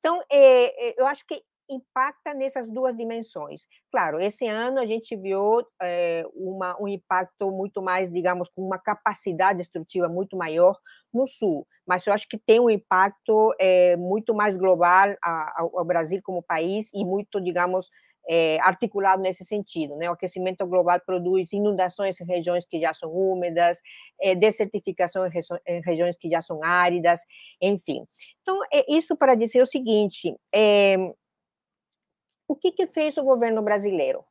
[0.00, 3.66] Então, é, eu acho que impacta nessas duas dimensões.
[3.92, 8.78] Claro, esse ano a gente viu é, uma, um impacto muito mais, digamos, com uma
[8.78, 10.76] capacidade destrutiva muito maior
[11.14, 15.84] no Sul, mas eu acho que tem um impacto é, muito mais global ao, ao
[15.84, 17.88] Brasil como país e muito, digamos,
[18.32, 19.96] é, articulado nesse sentido.
[19.96, 20.08] Né?
[20.08, 23.80] O aquecimento global produz inundações em regiões que já são úmidas,
[24.22, 25.30] é, desertificação em,
[25.66, 27.22] em, regiões que já são áridas,
[27.60, 28.06] enfim.
[28.40, 30.96] Então, é isso para dizer o seguinte: é,
[32.46, 34.24] o que, que fez o governo brasileiro?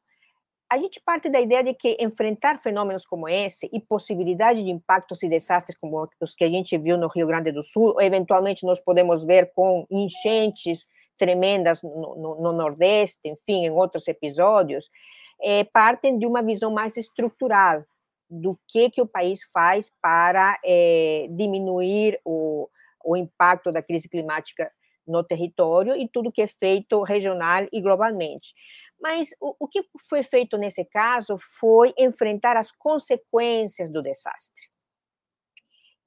[0.71, 5.23] A gente parte da ideia de que enfrentar fenômenos como esse e possibilidade de impactos
[5.23, 8.79] e desastres como os que a gente viu no Rio Grande do Sul, eventualmente nós
[8.79, 10.85] podemos ver com enchentes
[11.19, 14.89] tremendas no, no, no Nordeste, enfim, em outros episódios,
[15.41, 17.85] é, partem de uma visão mais estrutural
[18.29, 22.69] do que, que o país faz para é, diminuir o,
[23.03, 24.71] o impacto da crise climática
[25.05, 28.53] no território e tudo que é feito regional e globalmente.
[29.01, 34.69] Mas o, o que foi feito nesse caso foi enfrentar as consequências do desastre.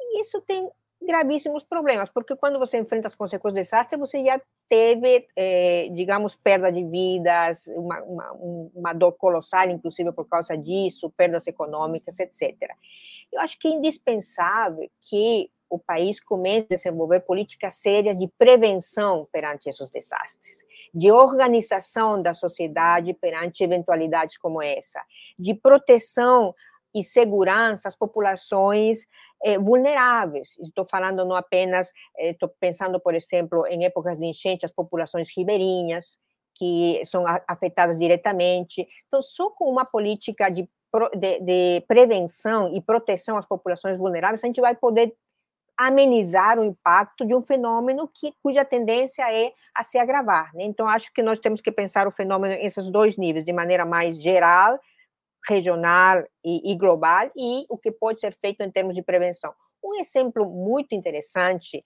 [0.01, 0.71] E isso tem
[1.05, 6.35] gravíssimos problemas, porque quando você enfrenta as consequências do desastre, você já teve, eh, digamos,
[6.35, 8.33] perda de vidas, uma, uma,
[8.75, 12.71] uma, dor colossal, inclusive por causa disso, perdas econômicas, etc.
[13.31, 19.27] Eu acho que é indispensável que o país comece a desenvolver políticas sérias de prevenção
[19.33, 25.03] perante esses desastres, de organização da sociedade perante eventualidades como essa,
[25.39, 26.55] de proteção
[26.95, 29.07] e segurança às populações
[29.45, 30.57] eh, vulneráveis.
[30.59, 35.29] Estou falando não apenas, estou eh, pensando, por exemplo, em épocas de enchente, as populações
[35.37, 36.17] ribeirinhas,
[36.55, 38.87] que são afetadas diretamente.
[39.09, 40.69] Então, só com uma política de,
[41.15, 45.15] de, de prevenção e proteção às populações vulneráveis, a gente vai poder
[45.77, 50.55] amenizar o impacto de um fenômeno que, cuja tendência é a se agravar.
[50.55, 50.65] Né?
[50.65, 54.21] Então, acho que nós temos que pensar o fenômeno nesses dois níveis, de maneira mais
[54.21, 54.79] geral
[55.49, 59.53] regional e, e global e o que pode ser feito em termos de prevenção.
[59.83, 61.85] Um exemplo muito interessante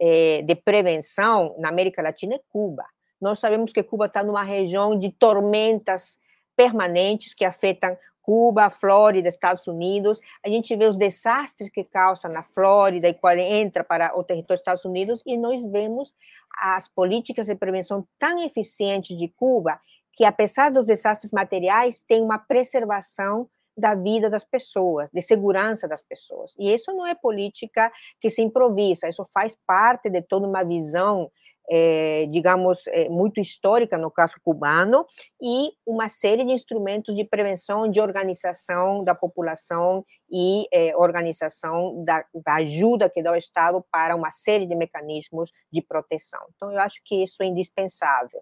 [0.00, 2.84] é, de prevenção na América Latina é Cuba.
[3.20, 6.18] Nós sabemos que Cuba está numa região de tormentas
[6.54, 10.20] permanentes que afetam Cuba, Flórida, Estados Unidos.
[10.44, 14.56] A gente vê os desastres que causa na Flórida e quando entra para o território
[14.56, 16.12] dos Estados Unidos e nós vemos
[16.58, 19.80] as políticas de prevenção tão eficientes de Cuba
[20.16, 26.02] que, apesar dos desastres materiais, tem uma preservação da vida das pessoas, de segurança das
[26.02, 26.54] pessoas.
[26.58, 31.30] E isso não é política que se improvisa, isso faz parte de toda uma visão,
[31.68, 35.04] eh, digamos, eh, muito histórica, no caso cubano,
[35.42, 42.24] e uma série de instrumentos de prevenção, de organização da população e eh, organização da,
[42.34, 46.40] da ajuda que dá o Estado para uma série de mecanismos de proteção.
[46.54, 48.40] Então, eu acho que isso é indispensável.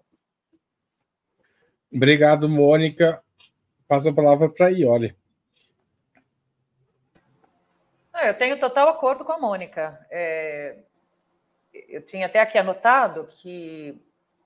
[1.95, 3.23] Obrigado, Mônica.
[3.87, 5.15] Passo a palavra para a Ioli.
[8.21, 10.05] Eu tenho total acordo com a Mônica.
[10.11, 10.77] É,
[11.73, 13.97] eu tinha até aqui anotado que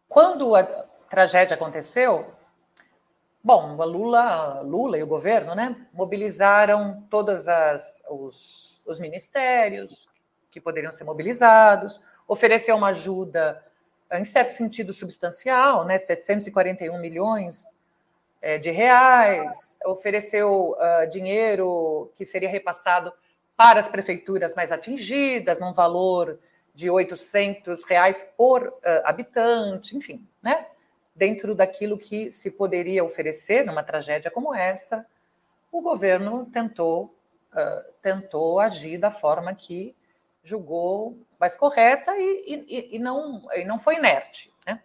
[0.08, 0.64] quando a
[1.10, 2.32] tragédia aconteceu,
[3.44, 7.46] bom, a Lula, Lula e o governo, né, mobilizaram todos
[8.12, 10.08] os, os ministérios
[10.52, 13.64] que poderiam ser mobilizados, ofereceu uma ajuda
[14.14, 17.66] em certo sentido substancial, né, 741 milhões
[18.42, 23.12] é, de reais, ofereceu uh, dinheiro que seria repassado
[23.56, 26.40] para as prefeituras mais atingidas, num valor
[26.74, 30.66] de 800 reais por uh, habitante, enfim, né?
[31.14, 35.06] dentro daquilo que se poderia oferecer numa tragédia como essa,
[35.70, 37.14] o governo tentou,
[37.52, 39.94] uh, tentou agir da forma que
[40.44, 44.52] julgou mais correta e, e, e, não, e não foi inerte.
[44.66, 44.82] Né?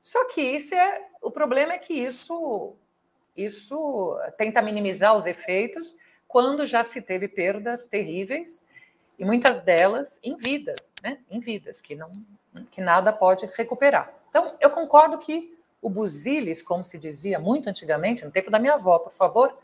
[0.00, 2.74] Só que isso é o problema é que isso,
[3.36, 8.64] isso tenta minimizar os efeitos quando já se teve perdas terríveis
[9.18, 11.18] e muitas delas em vidas, né?
[11.30, 12.10] em vidas que não
[12.70, 14.12] que nada pode recuperar.
[14.28, 18.74] Então eu concordo que o busilis, como se dizia muito antigamente, no tempo da minha
[18.74, 19.56] avó, por favor,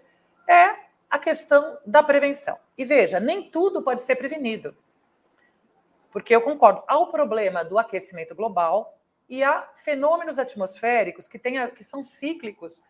[0.48, 0.76] é
[1.10, 2.56] a questão da prevenção.
[2.76, 4.74] E veja, nem tudo pode ser prevenido.
[6.16, 8.98] Porque eu concordo, há o problema do aquecimento global
[9.28, 12.80] e há fenômenos atmosféricos que, tem, que são cíclicos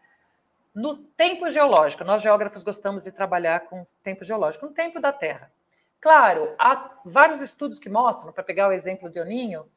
[0.73, 2.05] no tempo geológico.
[2.05, 5.51] Nós, geógrafos, gostamos de trabalhar com tempo geológico, no tempo da Terra.
[6.01, 9.69] Claro, há vários estudos que mostram, para pegar o exemplo do Ninho,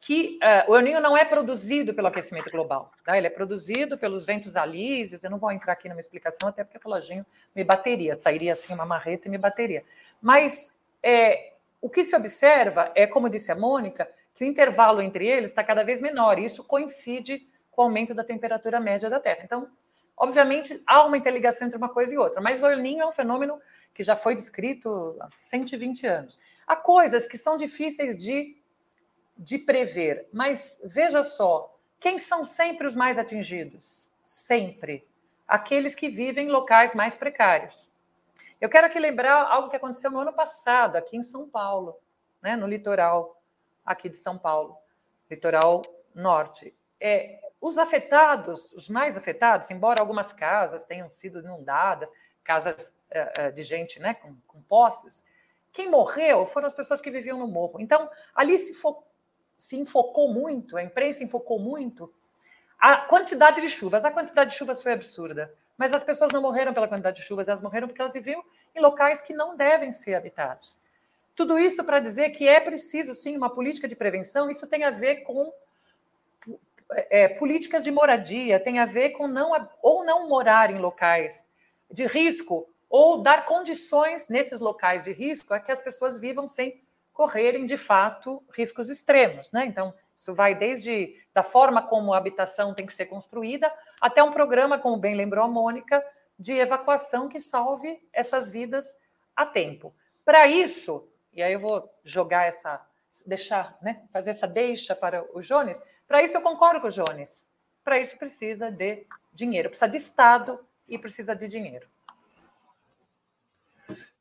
[0.00, 3.16] que uh, o El Ninho não é produzido pelo aquecimento global, tá?
[3.16, 5.22] ele é produzido pelos ventos alísios.
[5.22, 7.24] Eu não vou entrar aqui numa explicação, até porque o reloginho
[7.54, 9.84] me bateria, sairia assim uma marreta e me bateria.
[10.20, 11.51] Mas é,
[11.82, 15.62] o que se observa é, como disse a Mônica, que o intervalo entre eles está
[15.62, 19.40] cada vez menor, e isso coincide com o aumento da temperatura média da Terra.
[19.44, 19.68] Então,
[20.16, 23.12] obviamente, há uma interligação entre uma coisa e outra, mas o El Ninho é um
[23.12, 23.60] fenômeno
[23.92, 26.40] que já foi descrito há 120 anos.
[26.66, 28.56] Há coisas que são difíceis de
[29.42, 30.28] de prever.
[30.32, 34.10] Mas veja só, quem são sempre os mais atingidos?
[34.22, 35.06] Sempre.
[35.46, 37.90] Aqueles que vivem em locais mais precários.
[38.62, 41.98] Eu quero aqui lembrar algo que aconteceu no ano passado, aqui em São Paulo,
[42.40, 43.42] né, no litoral
[43.84, 44.78] aqui de São Paulo,
[45.28, 45.82] litoral
[46.14, 46.72] norte.
[47.00, 52.12] É, os afetados, os mais afetados, embora algumas casas tenham sido inundadas,
[52.44, 55.24] casas uh, de gente né, com, com posses,
[55.72, 57.80] quem morreu foram as pessoas que viviam no morro.
[57.80, 59.10] Então, ali se focou
[59.58, 62.12] se enfocou muito, a imprensa enfocou muito
[62.78, 64.04] a quantidade de chuvas.
[64.04, 67.48] A quantidade de chuvas foi absurda, mas as pessoas não morreram pela quantidade de chuvas,
[67.48, 68.42] elas morreram porque elas viviam
[68.74, 70.78] em locais que não devem ser habitados.
[71.34, 74.50] Tudo isso para dizer que é preciso, sim, uma política de prevenção.
[74.50, 75.52] Isso tem a ver com
[76.90, 79.50] é, políticas de moradia, tem a ver com não
[79.82, 81.48] ou não morar em locais
[81.90, 86.82] de risco ou dar condições nesses locais de risco a que as pessoas vivam sem
[87.12, 89.64] correrem de fato riscos extremos, né?
[89.64, 94.30] Então, isso vai desde da forma como a habitação tem que ser construída até um
[94.30, 96.00] programa, como bem lembrou a Mônica,
[96.38, 98.96] de evacuação que salve essas vidas
[99.34, 99.92] a tempo.
[100.24, 102.86] Para isso, e aí eu vou jogar essa
[103.26, 107.42] deixar, né, fazer essa deixa para o Jones, para isso eu concordo com o Jones.
[107.84, 109.04] Para isso precisa de
[109.34, 111.88] dinheiro, precisa de Estado e precisa de dinheiro.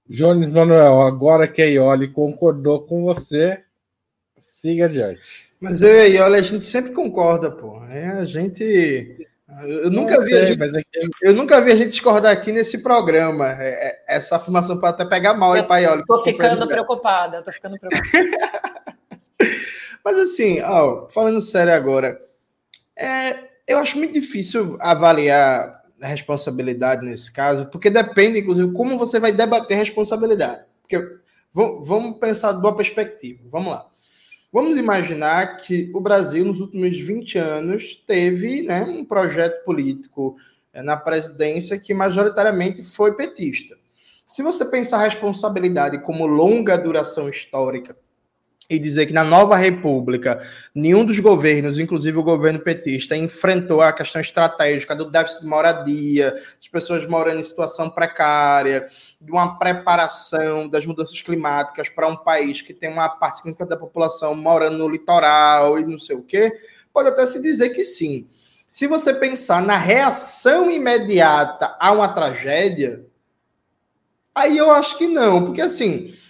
[0.09, 3.63] Jones Manuel, agora que a Ioli concordou com você,
[4.39, 5.50] siga adiante.
[5.61, 7.83] Mas eu e a Ioli, a gente sempre concorda, pô.
[7.85, 9.27] É, a gente.
[9.63, 11.09] Eu nunca, vi sei, gente, é que...
[11.21, 13.51] eu nunca vi a gente discordar aqui nesse programa.
[13.51, 16.03] É, é, essa afirmação pode até pegar mal eu, para Ioli.
[16.07, 18.95] Tô ficando preocupada, tô ficando preocupada.
[20.03, 22.19] Mas assim, ó, falando sério agora,
[22.97, 23.37] é,
[23.67, 29.77] eu acho muito difícil avaliar responsabilidade nesse caso, porque depende, inclusive, como você vai debater
[29.77, 30.65] responsabilidade.
[30.81, 31.19] Porque
[31.53, 33.41] vamos pensar de boa perspectiva.
[33.51, 33.90] Vamos lá.
[34.53, 40.35] Vamos imaginar que o Brasil, nos últimos 20 anos, teve né, um projeto político
[40.73, 43.77] é, na presidência que majoritariamente foi petista.
[44.27, 47.97] Se você pensar a responsabilidade como longa duração histórica,
[48.71, 50.39] e dizer que na nova república
[50.73, 56.33] nenhum dos governos, inclusive o governo petista, enfrentou a questão estratégica do déficit de moradia,
[56.57, 58.87] as pessoas morando em situação precária,
[59.19, 63.77] de uma preparação das mudanças climáticas para um país que tem uma parte significativa da
[63.77, 66.53] população morando no litoral e não sei o quê,
[66.93, 68.29] pode até se dizer que sim.
[68.65, 73.05] Se você pensar na reação imediata a uma tragédia,
[74.33, 76.20] aí eu acho que não, porque assim as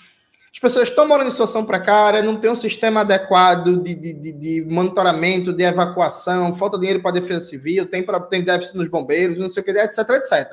[0.62, 4.66] pessoas estão morando em situação precária, não tem um sistema adequado de, de, de, de
[4.70, 9.39] monitoramento, de evacuação, falta dinheiro para a defesa civil, tem, pra, tem déficit nos bombeiros,
[9.39, 10.51] não sei o que, etc, etc.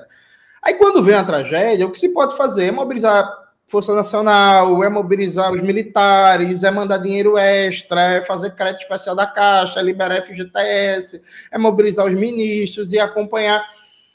[0.63, 4.89] Aí quando vem a tragédia, o que se pode fazer é mobilizar Força Nacional, é
[4.89, 10.23] mobilizar os militares, é mandar dinheiro extra, é fazer crédito especial da Caixa, é liberar
[10.23, 13.63] FGTS, é mobilizar os ministros e acompanhar.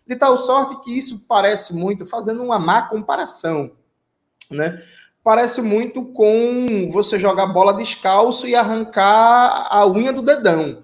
[0.07, 3.71] De tal sorte que isso parece muito, fazendo uma má comparação,
[4.49, 4.81] né?
[5.23, 10.83] Parece muito com você jogar bola descalço e arrancar a unha do dedão.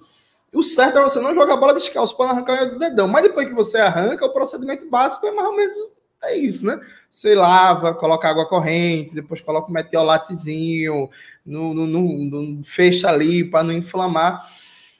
[0.53, 3.07] O certo é você não jogar bola descalço para arrancar a unha do dedão.
[3.07, 5.75] Mas depois que você arranca, o procedimento básico é mais ou menos
[6.21, 6.79] é isso, né?
[7.09, 11.09] Você lava, coloca água corrente, depois coloca metiolatezinho,
[11.45, 14.45] no, no, no, no fecha ali para não inflamar.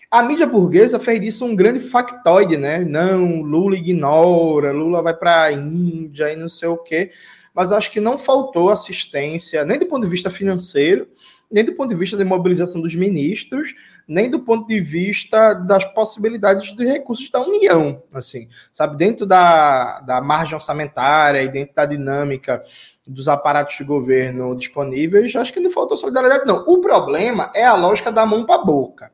[0.09, 2.79] A mídia burguesa fez disso um grande factoide, né?
[2.79, 7.11] Não, Lula ignora, Lula vai para a Índia e não sei o quê
[7.59, 11.09] mas acho que não faltou assistência, nem do ponto de vista financeiro,
[11.51, 13.75] nem do ponto de vista da mobilização dos ministros,
[14.07, 19.99] nem do ponto de vista das possibilidades de recursos da União, assim, sabe, dentro da,
[19.99, 22.63] da margem orçamentária e dentro da dinâmica
[23.05, 26.63] dos aparatos de governo disponíveis, acho que não faltou solidariedade, não.
[26.65, 29.11] O problema é a lógica da mão para a boca.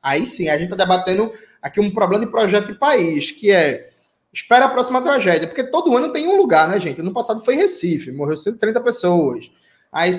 [0.00, 3.88] Aí sim, a gente está debatendo aqui um problema de projeto de país, que é
[4.38, 7.02] espera a próxima tragédia, porque todo ano tem um lugar, né, gente?
[7.02, 9.50] No passado foi Recife, morreu 130 pessoas.
[9.90, 10.12] Aí,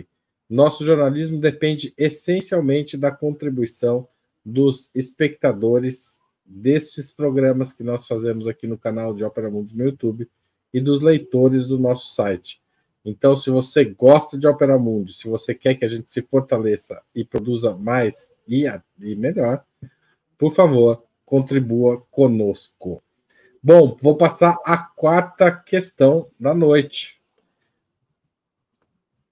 [0.49, 4.07] Nosso jornalismo depende essencialmente da contribuição
[4.43, 10.27] dos espectadores destes programas que nós fazemos aqui no canal de Opera Mundi no YouTube
[10.73, 12.59] e dos leitores do nosso site.
[13.05, 16.99] Então, se você gosta de Opera Mundi, se você quer que a gente se fortaleça
[17.13, 18.65] e produza mais e,
[18.99, 19.63] e melhor,
[20.35, 23.03] por favor, contribua conosco.
[23.61, 27.21] Bom, vou passar a quarta questão da noite.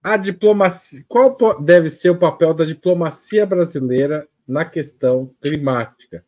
[0.04, 1.04] A diplomacia.
[1.08, 6.24] Qual deve ser o papel da diplomacia brasileira na questão climática?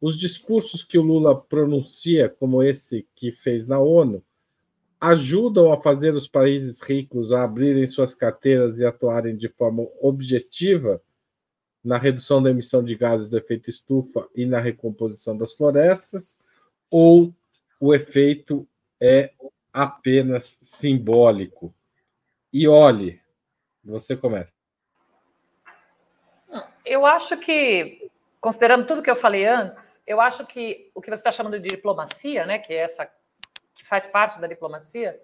[0.00, 4.24] Os discursos que o Lula pronuncia, como esse que fez na ONU,
[5.00, 11.00] ajudam a fazer os países ricos a abrirem suas carteiras e atuarem de forma objetiva
[11.84, 16.38] na redução da emissão de gases do efeito estufa e na recomposição das florestas,
[16.90, 17.34] ou
[17.80, 18.66] o efeito
[19.00, 19.32] é
[19.72, 21.74] apenas simbólico?
[22.52, 23.20] E olhe,
[23.82, 24.52] você começa.
[26.84, 28.10] Eu acho que,
[28.40, 31.68] considerando tudo que eu falei antes, eu acho que o que você está chamando de
[31.68, 33.10] diplomacia, né, que é essa
[33.74, 35.18] que faz parte da diplomacia,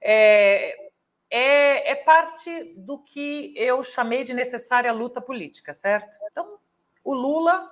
[0.00, 0.89] é,
[1.30, 6.18] é, é parte do que eu chamei de necessária luta política, certo?
[6.30, 6.58] Então,
[7.04, 7.70] o Lula,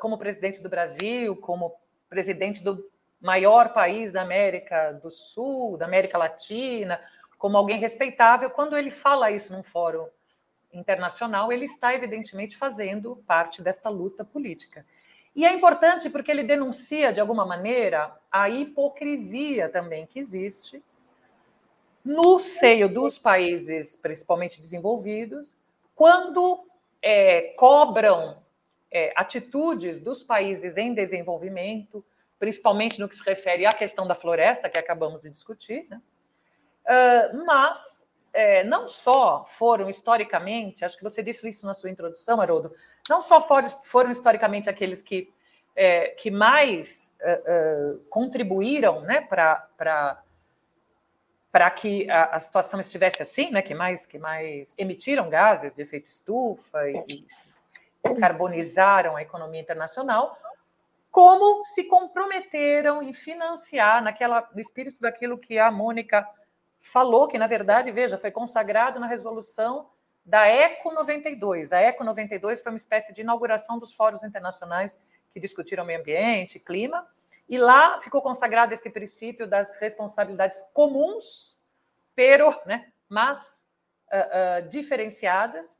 [0.00, 1.74] como presidente do Brasil, como
[2.08, 2.90] presidente do
[3.20, 7.00] maior país da América do Sul, da América Latina,
[7.36, 10.06] como alguém respeitável, quando ele fala isso num fórum
[10.72, 14.84] internacional, ele está evidentemente fazendo parte desta luta política.
[15.34, 20.82] E é importante porque ele denuncia, de alguma maneira, a hipocrisia também que existe
[22.08, 25.54] no seio dos países, principalmente desenvolvidos,
[25.94, 26.66] quando
[27.02, 28.42] é, cobram
[28.90, 32.02] é, atitudes dos países em desenvolvimento,
[32.38, 36.00] principalmente no que se refere à questão da floresta, que acabamos de discutir, né?
[36.86, 42.40] uh, mas é, não só foram historicamente, acho que você disse isso na sua introdução,
[42.40, 42.72] Haroldo,
[43.06, 45.30] não só foram, foram historicamente aqueles que,
[45.76, 50.22] é, que mais uh, uh, contribuíram né, para
[51.58, 55.82] para que a, a, situação estivesse assim, né, que mais que mais emitiram gases de
[55.82, 57.04] efeito estufa e,
[58.04, 60.38] e carbonizaram a economia internacional,
[61.10, 66.24] como se comprometeram em financiar naquela no espírito daquilo que a Mônica
[66.80, 69.90] falou, que na verdade, veja, foi consagrado na resolução
[70.24, 71.72] da ECO 92.
[71.72, 75.00] A ECO 92 foi uma espécie de inauguração dos fóruns internacionais
[75.32, 77.04] que discutiram meio ambiente, clima,
[77.48, 81.58] e lá ficou consagrado esse princípio das responsabilidades comuns,
[82.14, 83.64] pero, né, mas
[84.12, 85.78] uh, uh, diferenciadas.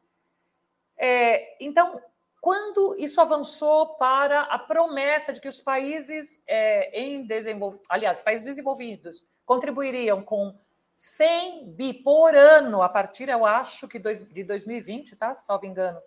[0.97, 2.01] É, então,
[2.41, 8.47] quando isso avançou para a promessa de que os países é, em desenvolvimento, aliás, países
[8.47, 10.57] desenvolvidos, contribuiriam com
[10.95, 15.35] 100 bi por ano a partir, eu acho que dois, de 2020, tá?
[15.35, 16.01] Salvo engano,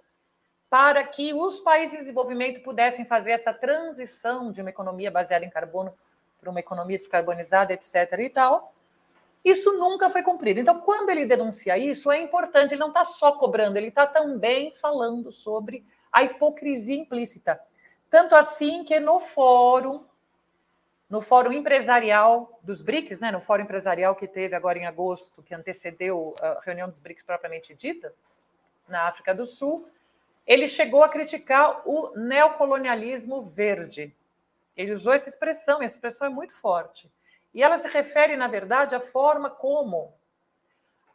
[0.71, 5.49] para que os países em desenvolvimento pudessem fazer essa transição de uma economia baseada em
[5.49, 5.93] carbono
[6.39, 7.93] para uma economia descarbonizada, etc.
[8.19, 8.73] e tal.
[9.43, 10.61] Isso nunca foi cumprido.
[10.61, 14.71] Então, quando ele denuncia isso, é importante, ele não está só cobrando, ele está também
[14.71, 17.59] falando sobre a hipocrisia implícita.
[18.09, 20.05] Tanto assim que no fórum,
[21.09, 25.53] no fórum empresarial dos BRICS, né, no fórum empresarial que teve agora em agosto, que
[25.53, 28.13] antecedeu a reunião dos BRICS propriamente dita,
[28.87, 29.85] na África do Sul,
[30.51, 34.13] ele chegou a criticar o neocolonialismo verde.
[34.75, 37.09] Ele usou essa expressão, essa expressão é muito forte.
[37.53, 40.13] E ela se refere, na verdade, à forma como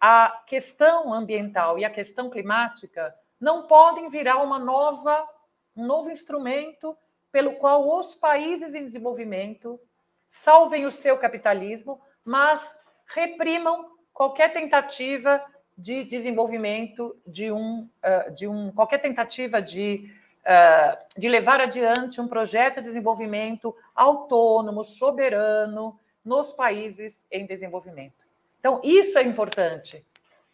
[0.01, 5.28] a questão ambiental e a questão climática não podem virar uma nova,
[5.76, 6.97] um novo instrumento
[7.30, 9.78] pelo qual os países em desenvolvimento
[10.26, 15.45] salvem o seu capitalismo, mas reprimam qualquer tentativa
[15.77, 20.11] de desenvolvimento de um, uh, de um qualquer tentativa de,
[20.43, 28.27] uh, de levar adiante um projeto de desenvolvimento autônomo, soberano nos países em desenvolvimento.
[28.59, 30.05] Então, isso é importante.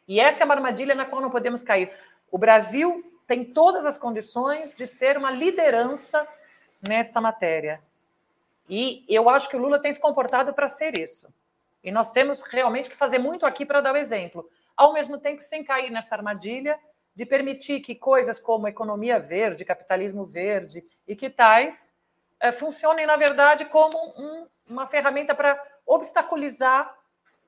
[0.09, 1.91] E essa é uma armadilha na qual não podemos cair.
[2.31, 6.27] O Brasil tem todas as condições de ser uma liderança
[6.87, 7.81] nesta matéria.
[8.69, 11.33] E eu acho que o Lula tem se comportado para ser isso.
[11.83, 14.49] E nós temos realmente que fazer muito aqui para dar o exemplo
[14.83, 16.77] ao mesmo tempo sem cair nessa armadilha
[17.15, 21.95] de permitir que coisas como economia verde, capitalismo verde e que tais
[22.41, 26.93] é, funcionem, na verdade, como um, uma ferramenta para obstaculizar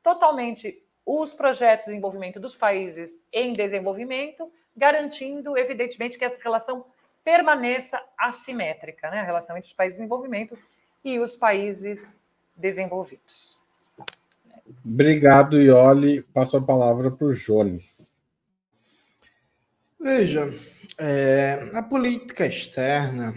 [0.01, 6.87] totalmente os projetos de desenvolvimento dos países em desenvolvimento, garantindo, evidentemente, que essa relação
[7.25, 9.21] permaneça assimétrica, né?
[9.21, 10.57] a relação entre os países em desenvolvimento
[11.03, 12.17] e os países
[12.55, 13.64] desenvolvidos.
[14.85, 16.23] Obrigado, Ioli.
[16.23, 18.13] Passo a palavra para o Jones.
[20.01, 20.53] Veja,
[20.99, 23.35] é, a política externa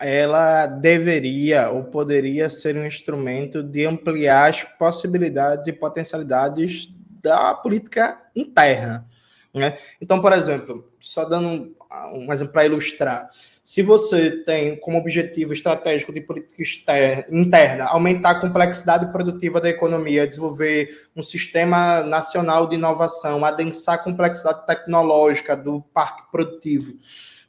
[0.00, 6.88] ela deveria ou poderia ser um instrumento de ampliar as possibilidades e potencialidades
[7.20, 9.06] da política interna.
[9.52, 9.76] Né?
[10.00, 11.74] Então, por exemplo, só dando um,
[12.12, 13.28] um exemplo para ilustrar,
[13.68, 19.68] se você tem como objetivo estratégico de política externa, interna aumentar a complexidade produtiva da
[19.68, 26.94] economia, desenvolver um sistema nacional de inovação, adensar a complexidade tecnológica do parque produtivo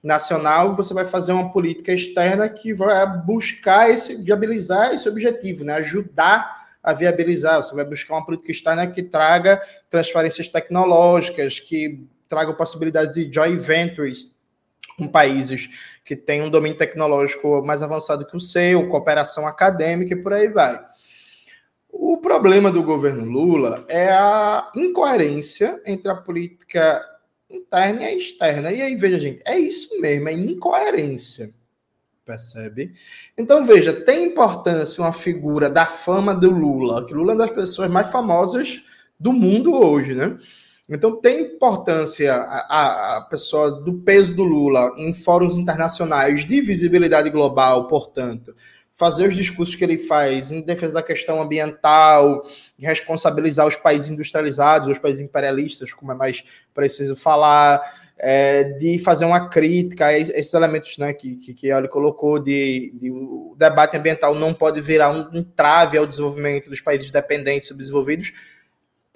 [0.04, 5.76] nacional, você vai fazer uma política externa que vai buscar esse, viabilizar esse objetivo, né?
[5.76, 7.64] ajudar a viabilizar.
[7.64, 13.58] Você vai buscar uma política externa que traga transferências tecnológicas, que traga possibilidades de joint
[13.58, 14.38] ventures
[15.00, 15.70] com países
[16.04, 20.50] que têm um domínio tecnológico mais avançado que o seu, cooperação acadêmica e por aí
[20.50, 20.80] vai.
[21.90, 27.04] O problema do governo Lula é a incoerência entre a política
[27.50, 28.72] interna e a externa.
[28.72, 31.52] E aí, veja, gente, é isso mesmo, é incoerência.
[32.24, 32.94] Percebe?
[33.36, 37.56] Então, veja, tem importância uma figura da fama do Lula, que Lula é uma das
[37.56, 38.84] pessoas mais famosas
[39.20, 40.38] do mundo hoje, né?
[40.90, 47.30] Então tem importância a, a, pessoa do peso do Lula em fóruns internacionais de visibilidade
[47.30, 48.56] global, portanto,
[49.00, 52.44] fazer os discursos que ele faz em defesa da questão ambiental,
[52.78, 57.82] responsabilizar os países industrializados, os países imperialistas, como é mais preciso falar,
[58.18, 62.92] é, de fazer uma crítica a esses elementos né, que, que, que ele colocou de,
[63.00, 67.70] de, o debate ambiental não pode virar um, um trave ao desenvolvimento dos países dependentes
[67.70, 68.34] subdesenvolvidos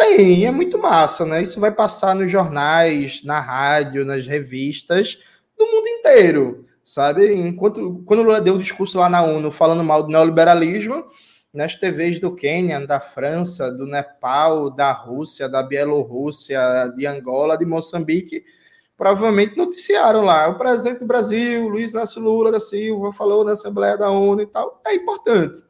[0.04, 1.42] tem, é muito massa, né?
[1.42, 5.18] Isso vai passar nos jornais, na rádio, nas revistas,
[5.58, 7.34] no mundo inteiro, sabe?
[7.34, 11.06] Enquanto quando Lula deu o um discurso lá na ONU falando mal do neoliberalismo,
[11.54, 17.66] nas TVs do Quênia, da França, do Nepal, da Rússia, da Bielorrússia, de Angola, de
[17.66, 18.44] Moçambique,
[18.98, 20.50] provavelmente noticiaram lá.
[20.50, 24.48] O presidente do Brasil, Luiz Inácio Lula da Silva, falou na Assembleia da ONU e
[24.48, 24.82] tal.
[24.86, 25.64] É importante.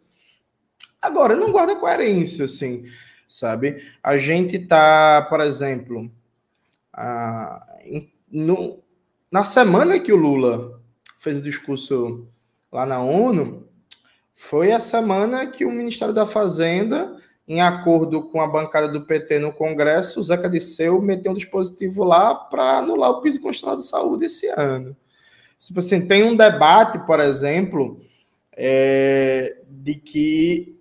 [1.02, 2.86] Agora, não guarda coerência, assim
[3.34, 3.84] sabe?
[4.04, 6.12] A gente tá, por exemplo,
[8.32, 8.80] no,
[9.32, 10.80] na semana que o Lula
[11.18, 12.28] fez o discurso
[12.72, 13.68] lá na ONU,
[14.34, 17.18] foi a semana que o Ministério da Fazenda,
[17.48, 22.04] em acordo com a bancada do PT no Congresso, o Zeca Disseu meteu um dispositivo
[22.04, 24.96] lá para anular o piso constitucional de saúde esse ano.
[25.60, 28.00] Tipo assim, tem um debate, por exemplo,
[28.52, 30.73] é, de que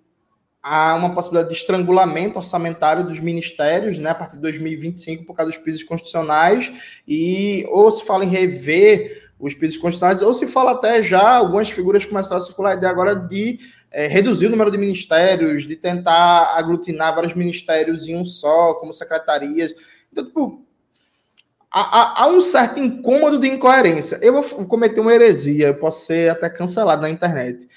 [0.63, 5.51] há uma possibilidade de estrangulamento orçamentário dos ministérios, né, a partir de 2025, por causa
[5.51, 6.71] dos pisos constitucionais,
[7.05, 11.69] e ou se fala em rever os pisos constitucionais, ou se fala até já, algumas
[11.69, 13.59] figuras começaram a circular a ideia agora de
[13.91, 18.93] é, reduzir o número de ministérios, de tentar aglutinar vários ministérios em um só, como
[18.93, 19.75] secretarias.
[20.11, 20.65] Então, tipo,
[21.69, 24.17] há, há, um certo incômodo de incoerência.
[24.21, 27.67] Eu vou cometer uma heresia, eu posso ser até cancelado na internet.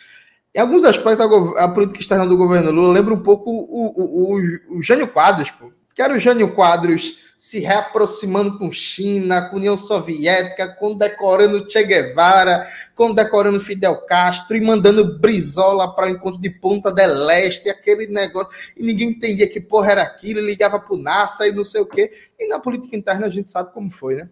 [0.56, 4.36] Em alguns aspectos, a, a, política externa do governo Lula lembra um pouco o, o,
[4.36, 5.70] o, o Jânio Quadros, pô.
[5.94, 12.66] Que era o Jânio Quadros se reaproximando com China, com União Soviética, condecorando Che Guevara,
[12.94, 18.72] condecorando Fidel Castro e mandando Brizola para o encontro de Ponta del Este, aquele negócio.
[18.78, 21.86] E ninguém entendia que porra era aquilo, ligava para o NASA e não sei o
[21.86, 22.10] quê.
[22.38, 24.30] E na política interna a gente sabe como foi, né?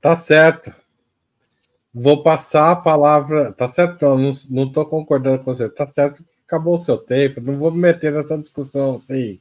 [0.00, 0.74] Tá certo.
[2.00, 3.52] Vou passar a palavra.
[3.52, 4.02] Tá certo?
[4.02, 5.68] Não, não estou concordando com você.
[5.68, 7.40] Tá certo, acabou o seu tempo.
[7.40, 9.40] Não vou me meter nessa discussão assim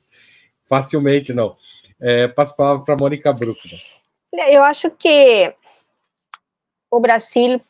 [0.67, 1.55] facilmente, não.
[1.99, 3.79] É, passo a palavra para Mônica Bruckner.
[4.49, 5.53] Eu acho que
[6.91, 7.61] o Brasil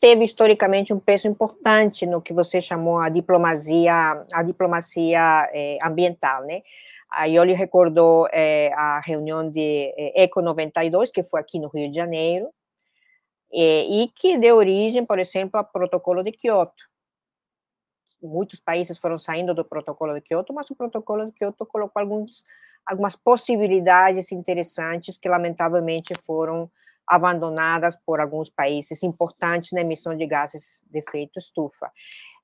[0.00, 6.42] teve historicamente um peso importante no que você chamou a diplomacia, a diplomacia eh, ambiental,
[6.44, 6.62] né?
[7.10, 11.88] A Ioli recordou eh, a reunião de eh, Eco 92, que foi aqui no Rio
[11.88, 12.48] de Janeiro,
[14.04, 16.84] e que deu origem, por exemplo, ao protocolo de Kyoto
[18.24, 22.44] muitos países foram saindo do protocolo de Kyoto, mas o protocolo de Kyoto colocou alguns,
[22.86, 26.70] algumas possibilidades interessantes que, lamentavelmente, foram
[27.06, 31.90] abandonadas por alguns países importantes na emissão de gases de efeito estufa.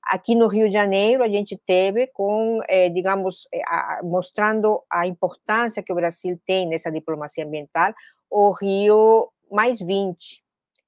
[0.03, 5.05] Aqui no Rio de Janeiro, a gente teve com, eh, digamos, eh, a, mostrando a
[5.07, 7.93] importância que o Brasil tem nessa diplomacia ambiental,
[8.29, 10.40] o Rio mais 20,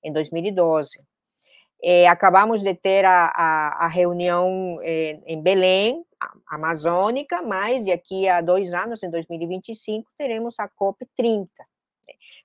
[0.04, 1.00] em 2012.
[1.86, 6.06] É, acabamos de ter a, a, a reunião é, em Belém,
[6.48, 11.48] amazônica, mas daqui a dois anos, em 2025, teremos a COP30.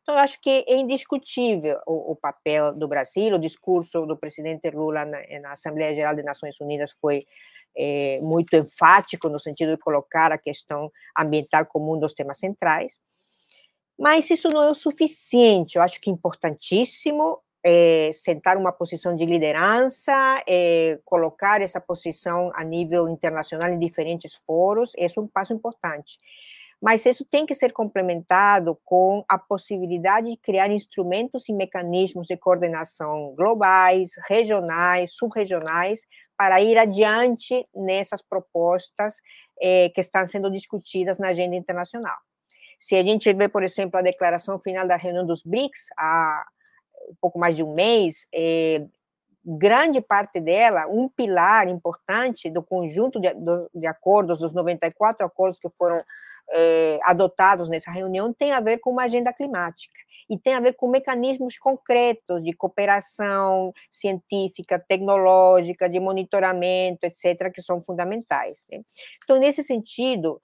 [0.02, 4.70] Então, eu acho que é indiscutível o, o, papel do Brasil, o discurso do presidente
[4.70, 7.26] Lula na, na Assembleia Geral das Nações Unidas foi
[7.76, 12.98] é, muito enfático no sentido de colocar a questão ambiental como um dos temas centrais,
[13.98, 19.16] mas isso não é o suficiente, eu acho que é importantíssimo é, sentar uma posição
[19.16, 20.12] de liderança,
[20.48, 26.18] é, colocar essa posição a nível internacional em diferentes foros, esse é um passo importante.
[26.80, 32.36] Mas isso tem que ser complementado com a possibilidade de criar instrumentos e mecanismos de
[32.36, 36.06] coordenação globais, regionais, subregionais,
[36.36, 39.16] para ir adiante nessas propostas
[39.60, 42.16] eh, que estão sendo discutidas na agenda internacional.
[42.78, 46.46] Se a gente vê, por exemplo, a declaração final da reunião dos BRICS, a,
[47.08, 48.86] um pouco mais de um mês, é,
[49.44, 53.28] grande parte dela, um pilar importante do conjunto de,
[53.74, 56.02] de acordos, dos 94 acordos que foram
[56.50, 59.98] é, adotados nessa reunião, tem a ver com uma agenda climática
[60.30, 67.62] e tem a ver com mecanismos concretos de cooperação científica, tecnológica, de monitoramento, etc., que
[67.62, 68.66] são fundamentais.
[68.70, 68.82] Né?
[69.24, 70.40] Então, nesse sentido,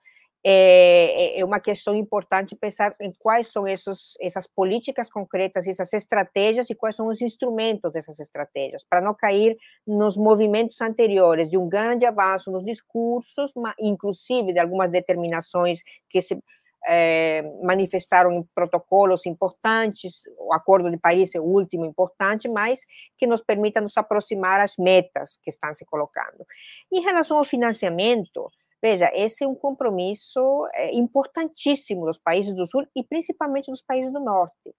[0.46, 5.92] é, é, é uma questão importante pensar em quais são esses, essas políticas concretas, essas
[5.94, 11.56] estratégias e quais são os instrumentos dessas estratégias, para não cair nos movimentos anteriores de
[11.56, 15.80] um grande avanço nos discursos, inclusive de algumas determinações
[16.10, 16.38] que se
[16.86, 22.80] é, manifestaram em protocolos importantes, o Acordo de Paris é o último importante, mas
[23.16, 26.44] que nos permita nos aproximar às metas que estão se colocando.
[26.92, 28.50] Em relação ao financiamento,
[28.84, 34.12] Veja, esse é um compromisso eh, importantíssimo dos países do Sul e principalmente dos países
[34.12, 34.74] do Norte.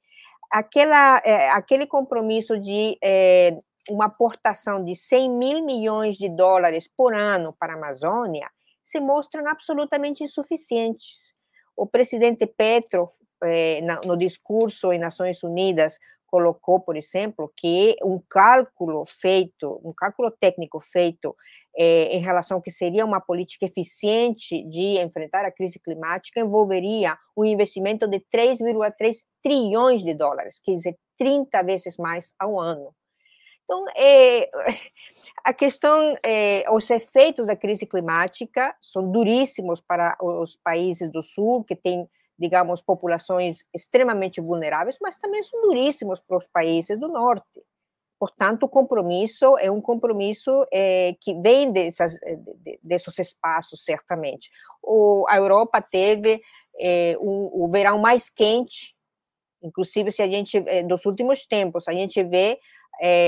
[0.52, 3.58] Aquela, é, aquele compromisso de é,
[3.90, 8.48] uma aportação de 100 mil milhões de dólares por ano para a Amazônia
[8.84, 11.34] se mostram absolutamente insuficientes.
[11.76, 13.10] O presidente Petro,
[13.44, 15.98] é, no discurso em Nações Unidas,
[16.28, 21.36] colocou, por exemplo, que um cálculo feito, um cálculo técnico feito
[21.78, 27.18] é, em relação ao que seria uma política eficiente de enfrentar a crise climática envolveria
[27.36, 32.94] um investimento de 3,3 trilhões de dólares, quer dizer, 30 vezes mais ao ano.
[33.66, 34.50] Então, é,
[35.44, 41.64] a questão, é, os efeitos da crise climática são duríssimos para os países do Sul,
[41.64, 42.08] que têm,
[42.38, 47.62] digamos, populações extremamente vulneráveis, mas também são duríssimos para os países do Norte.
[48.26, 52.40] Portanto, o compromisso é um compromisso é, que vem dessas, eh,
[52.82, 54.50] desses espaços, certamente.
[54.82, 56.42] O, a Europa teve
[56.80, 58.96] é, um, o verão mais quente,
[59.62, 62.60] inclusive, se a gente, é, dos últimos tempos, a gente vê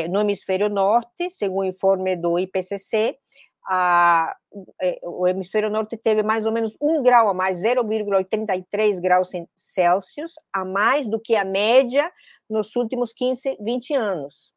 [0.09, 3.17] no hemisfério norte, segundo o informe do IPCC,
[3.69, 4.33] a,
[5.03, 10.63] o hemisfério norte teve mais ou menos um grau a mais, 0,83 graus Celsius, a
[10.63, 12.09] mais do que a média
[12.49, 14.57] nos últimos 15, 20 anos.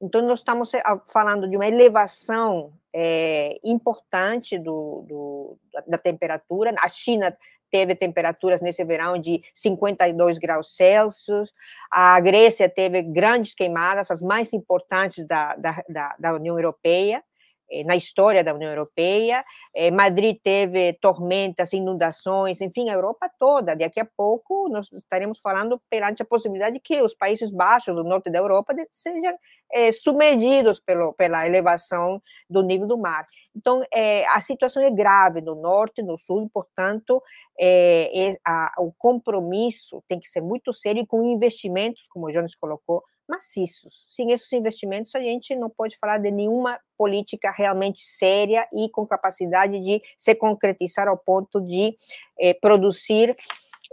[0.00, 0.82] Então, nós estamos eh,
[1.12, 6.74] falando de uma elevação é, importante do, do, da temperatura.
[6.80, 7.36] A China
[7.70, 11.52] teve temperaturas nesse verão de 52 graus Celsius.
[11.90, 17.22] A Grécia teve grandes queimadas, as mais importantes da, da, da, da União Europeia.
[17.70, 19.44] Eh, na história da União Europeia.
[19.72, 23.76] Eh, Madrid teve tormentas, inundações, enfim, a Europa toda.
[23.76, 28.02] Daqui a pouco nós estaremos falando perante a possibilidade de que os Países Baixos do
[28.02, 29.38] norte da Europa sejam
[29.72, 33.24] é, submergidos pelo, pela elevação do nível do mar.
[33.54, 37.22] Então, é, a situação é grave no norte, no sul, portanto,
[37.60, 43.04] é, a, o compromisso tem que ser muito sério com investimentos, como o Jones colocou,
[43.30, 44.06] maciços.
[44.08, 49.06] Sem esses investimentos, a gente não pode falar de nenhuma política realmente séria e com
[49.06, 51.96] capacidade de se concretizar ao ponto de
[52.38, 53.34] eh, produzir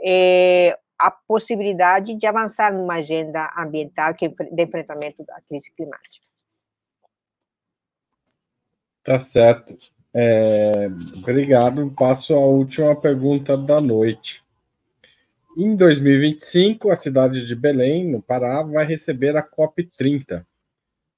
[0.03, 6.25] eh, a possibilidade de avançar numa agenda ambiental que, de enfrentamento da crise climática.
[9.03, 9.77] Tá certo.
[10.13, 11.93] É, obrigado.
[11.95, 14.43] Passo a última pergunta da noite.
[15.59, 20.45] Em 2025, a cidade de Belém, no Pará, vai receber a COP30.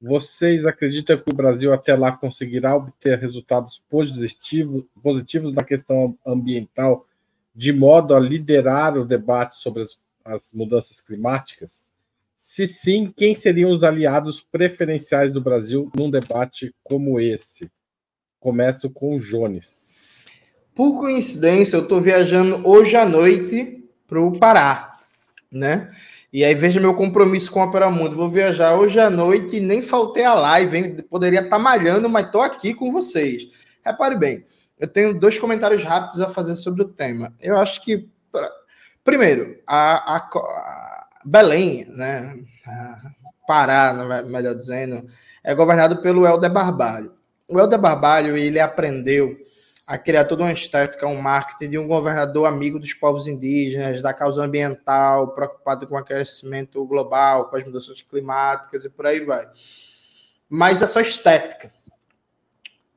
[0.02, 7.06] Vocês acreditam que o Brasil até lá conseguirá obter resultados positivos, positivos na questão ambiental,
[7.54, 11.86] de modo a liderar o debate sobre as, as mudanças climáticas?
[12.34, 17.70] Se sim, quem seriam os aliados preferenciais do Brasil num debate como esse?
[18.40, 20.02] Começo com o Jones.
[20.74, 23.79] Por coincidência, eu estou viajando hoje à noite
[24.10, 24.94] para o Pará,
[25.52, 25.92] né?
[26.34, 28.16] E aí veja meu compromisso com a Opera Mundo.
[28.16, 31.06] Vou viajar hoje à noite e nem faltei a live, hein?
[31.10, 33.48] Poderia estar tá malhando, mas estou aqui com vocês.
[33.86, 34.46] Repare bem,
[34.78, 37.34] eu tenho dois comentários rápidos a fazer sobre o tema.
[37.40, 38.08] Eu acho que,
[39.04, 42.36] primeiro, a, a, a Belém, né?
[42.68, 43.12] A
[43.48, 45.08] Pará, melhor dizendo,
[45.44, 47.14] é governado pelo Helder Barbalho.
[47.48, 49.36] O Helder Barbalho, ele aprendeu
[49.90, 54.14] a criar toda uma estética, um marketing de um governador amigo dos povos indígenas, da
[54.14, 59.50] causa ambiental, preocupado com o aquecimento global, com as mudanças climáticas e por aí vai.
[60.48, 61.74] Mas essa estética.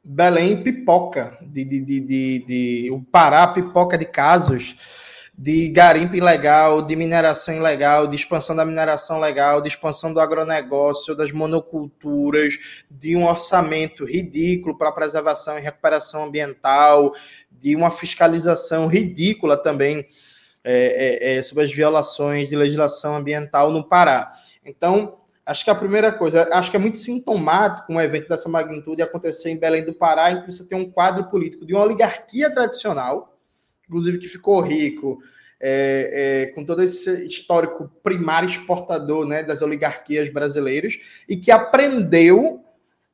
[0.04, 4.76] Belém pipoca, de, de, de, de, de o Pará pipoca de casos
[5.36, 11.16] de garimpo ilegal, de mineração ilegal, de expansão da mineração legal, de expansão do agronegócio,
[11.16, 17.12] das monoculturas, de um orçamento ridículo para preservação e recuperação ambiental,
[17.50, 20.06] de uma fiscalização ridícula também
[20.64, 24.32] é, é, é, sobre as violações de legislação ambiental no Pará.
[24.64, 29.02] Então, acho que a primeira coisa, acho que é muito sintomático um evento dessa magnitude
[29.02, 32.48] acontecer em Belém do Pará, em que você tem um quadro político de uma oligarquia
[32.52, 33.31] tradicional,
[33.92, 35.22] inclusive que ficou rico,
[35.60, 42.64] é, é, com todo esse histórico primário exportador né, das oligarquias brasileiras, e que aprendeu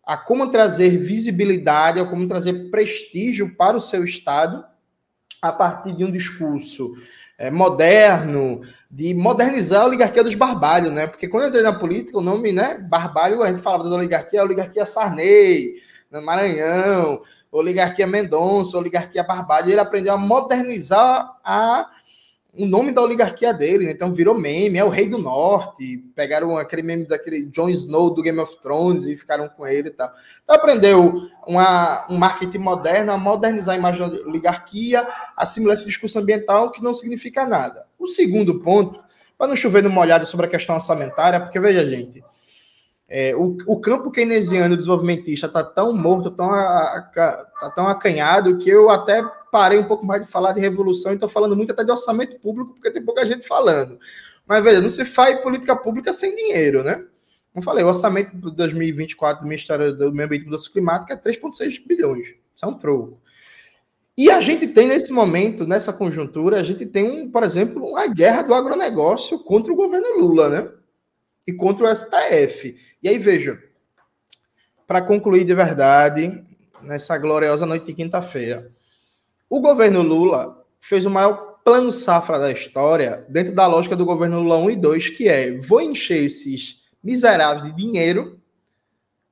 [0.06, 4.64] a como trazer visibilidade, a como trazer prestígio para o seu Estado
[5.42, 6.94] a partir de um discurso
[7.36, 8.60] é, moderno,
[8.90, 11.06] de modernizar a oligarquia dos barbalhos, né?
[11.06, 14.40] Porque quando eu entrei na política, o nome, né, barbalho, a gente falava das oligarquias,
[14.40, 15.74] a oligarquia Sarney,
[16.10, 17.20] no Maranhão,
[17.50, 21.88] oligarquia Mendonça, oligarquia Barbalho, ele aprendeu a modernizar a
[22.58, 23.92] o nome da oligarquia dele, né?
[23.92, 28.20] então virou meme, é o rei do norte, pegaram aquele meme daquele Jon Snow do
[28.22, 30.10] Game of Thrones e ficaram com ele e tal.
[30.42, 36.18] Então aprendeu uma, um marketing moderno, a modernizar a imagem da oligarquia, assimilar esse discurso
[36.18, 37.86] ambiental que não significa nada.
[37.96, 38.98] O segundo ponto,
[39.36, 42.24] para não chover numa olhada sobre a questão orçamentária, porque veja, gente,
[43.08, 48.90] é, o, o, campo keynesiano desenvolvimentista está tão morto, tão, tá tão acanhado, que eu
[48.90, 51.90] até parei um pouco mais de falar de revolução e estou falando muito até de
[51.90, 53.98] orçamento público, porque tem pouca gente falando.
[54.46, 57.02] Mas veja, não se faz política pública sem dinheiro, né?
[57.52, 61.16] Como falei, o orçamento de 2024 do Ministério do Meio Ambiente e Mudança Climática é
[61.16, 62.28] 3,6 bilhões.
[62.54, 63.20] Isso é um troco.
[64.16, 68.06] E a gente tem, nesse momento, nessa conjuntura, a gente tem, um, por exemplo, uma
[68.08, 70.68] guerra do agronegócio contra o governo Lula, né?
[71.48, 72.76] E contra o STF.
[73.02, 73.58] E aí, veja,
[74.86, 76.44] para concluir de verdade,
[76.82, 78.70] nessa gloriosa noite de quinta-feira,
[79.48, 84.42] o governo Lula fez o maior plano safra da história dentro da lógica do governo
[84.42, 88.38] Lula 1 e 2, que é: vou encher esses miseráveis de dinheiro,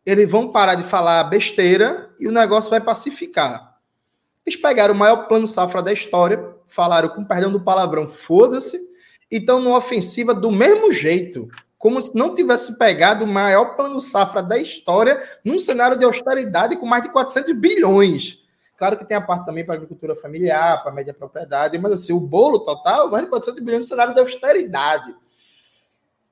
[0.07, 3.79] eles vão parar de falar besteira e o negócio vai pacificar.
[4.47, 8.79] Eles pegaram o maior plano safra da história, falaram com perdão do palavrão, foda-se,
[9.31, 11.47] e estão numa ofensiva do mesmo jeito
[11.87, 16.75] como se não tivesse pegado o maior plano safra da história num cenário de austeridade
[16.75, 18.41] com mais de 400 bilhões.
[18.77, 22.13] Claro que tem a parte também para agricultura familiar, para a média propriedade, mas assim,
[22.13, 25.15] o bolo total, mais de 400 bilhões no cenário de austeridade.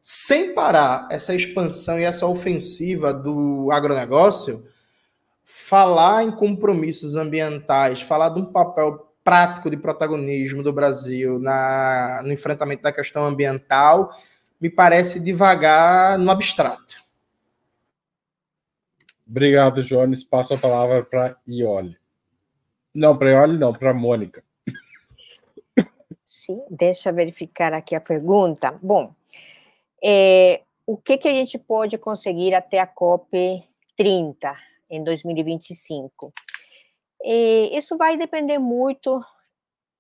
[0.02, 4.64] Sem parar essa expansão e essa ofensiva do agronegócio,
[5.44, 12.32] falar em compromissos ambientais, falar de um papel prático de protagonismo do Brasil na, no
[12.32, 14.10] enfrentamento da questão ambiental
[14.60, 17.02] me parece devagar no abstrato.
[19.28, 20.22] Obrigado, Jones.
[20.22, 21.96] Passo a palavra para Iole.
[22.94, 24.44] Não, para Iole não, para Mônica.
[26.24, 28.78] Sim, deixa eu verificar aqui a pergunta.
[28.82, 29.14] Bom,
[30.02, 33.62] é, o que, que a gente pode conseguir até a COP
[33.96, 34.54] 30
[34.90, 36.32] em 2025?
[37.22, 39.24] E isso vai depender muito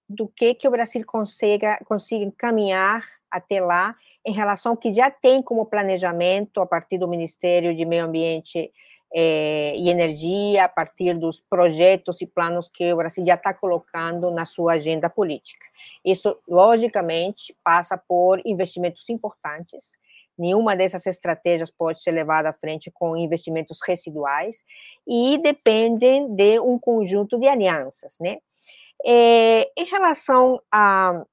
[0.08, 3.96] do que, que o Brasil consiga, consiga encaminhar até lá
[4.26, 8.72] em relação ao que já tem como planejamento a partir do Ministério de Meio Ambiente
[9.14, 14.30] eh, e Energia, a partir dos projetos e planos que o Brasil já está colocando
[14.30, 15.66] na sua agenda política.
[16.04, 19.98] Isso, logicamente, passa por investimentos importantes,
[20.36, 24.64] Nenhuma dessas estratégias pode ser levada à frente com investimentos residuais
[25.06, 28.38] e dependem de um conjunto de alianças, né?
[29.06, 31.24] É, em relação a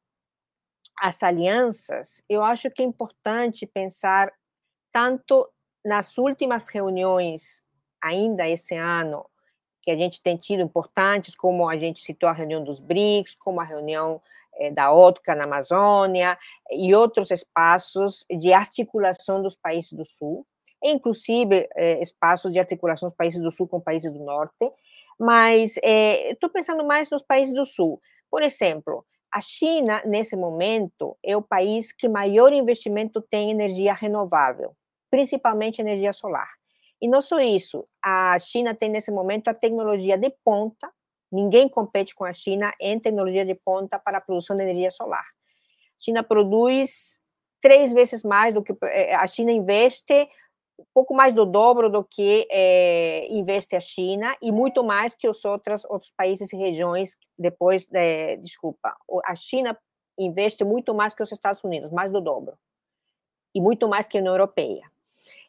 [1.02, 4.32] as alianças, eu acho que é importante pensar
[4.91, 5.49] tanto
[5.84, 7.64] nas últimas reuniões,
[7.99, 9.26] ainda esse ano,
[9.82, 13.60] que a gente tem tido importantes, como a gente citou a reunião dos BRICS, como
[13.60, 14.22] a reunião
[14.60, 16.38] eh, da ótica na Amazônia
[16.70, 20.45] e outros espaços de articulação dos países do Sul,
[20.84, 24.72] inclusive eh, espaços de articulação dos países do Sul com países do Norte,
[25.20, 27.99] mas estou eh, pensando mais nos países do Sul.
[28.30, 29.04] Por exemplo,
[29.34, 34.76] a China, nesse momento, é o país que maior investimento tem em energia renovável,
[35.10, 36.50] principalmente energia solar.
[37.02, 40.92] E não só isso, a China tem nesse momento a tecnologia de ponta
[41.32, 45.24] Ninguém compete com a China em tecnologia de ponta para a produção de energia solar.
[45.24, 47.22] A China produz
[47.62, 50.28] três vezes mais do que eh, a China investe,
[50.94, 55.44] pouco mais do dobro do que é, investe a China e muito mais que os
[55.46, 57.18] outros, outros países e regiões.
[57.38, 59.78] Depois, de, desculpa, a China
[60.18, 62.58] investe muito mais que os Estados Unidos, mais do dobro,
[63.56, 64.90] e muito mais que a União Europeia.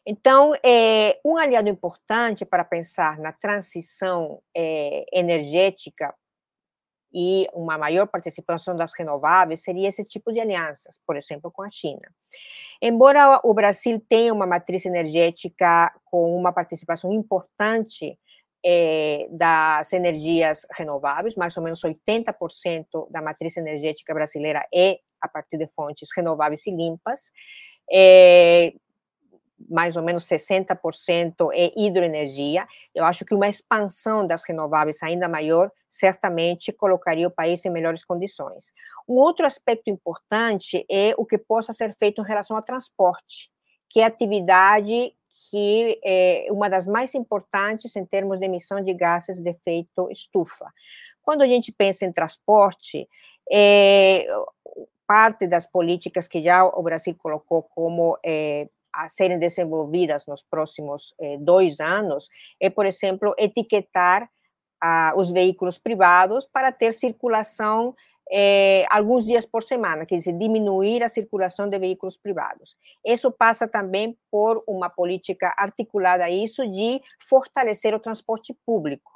[0.05, 6.13] Então, é, um aliado importante para pensar na transição é, energética
[7.13, 11.69] e uma maior participação das renováveis seria esse tipo de alianças, por exemplo, com a
[11.69, 12.01] China.
[12.81, 18.17] Embora o Brasil tenha uma matriz energética com uma participação importante
[18.65, 25.57] é, das energias renováveis, mais ou menos 80% da matriz energética brasileira é a partir
[25.57, 27.31] de fontes renováveis e limpas.
[27.91, 28.73] É,
[29.69, 32.67] mais ou menos 60% é hidroenergia.
[32.93, 38.03] Eu acho que uma expansão das renováveis ainda maior certamente colocaria o país em melhores
[38.03, 38.71] condições.
[39.07, 43.49] Um outro aspecto importante é o que possa ser feito em relação ao transporte,
[43.89, 45.13] que é atividade
[45.49, 50.71] que é uma das mais importantes em termos de emissão de gases de efeito estufa.
[51.23, 53.07] Quando a gente pensa em transporte,
[53.51, 54.27] é,
[55.07, 61.13] parte das políticas que já o Brasil colocou como é, a serem desenvolvidas nos próximos
[61.19, 62.29] eh, dois anos
[62.59, 64.29] é, por exemplo, etiquetar
[64.81, 67.95] ah, os veículos privados para ter circulação
[68.31, 72.75] eh, alguns dias por semana, quer dizer, diminuir a circulação de veículos privados.
[73.05, 79.11] Isso passa também por uma política articulada a isso de fortalecer o transporte público.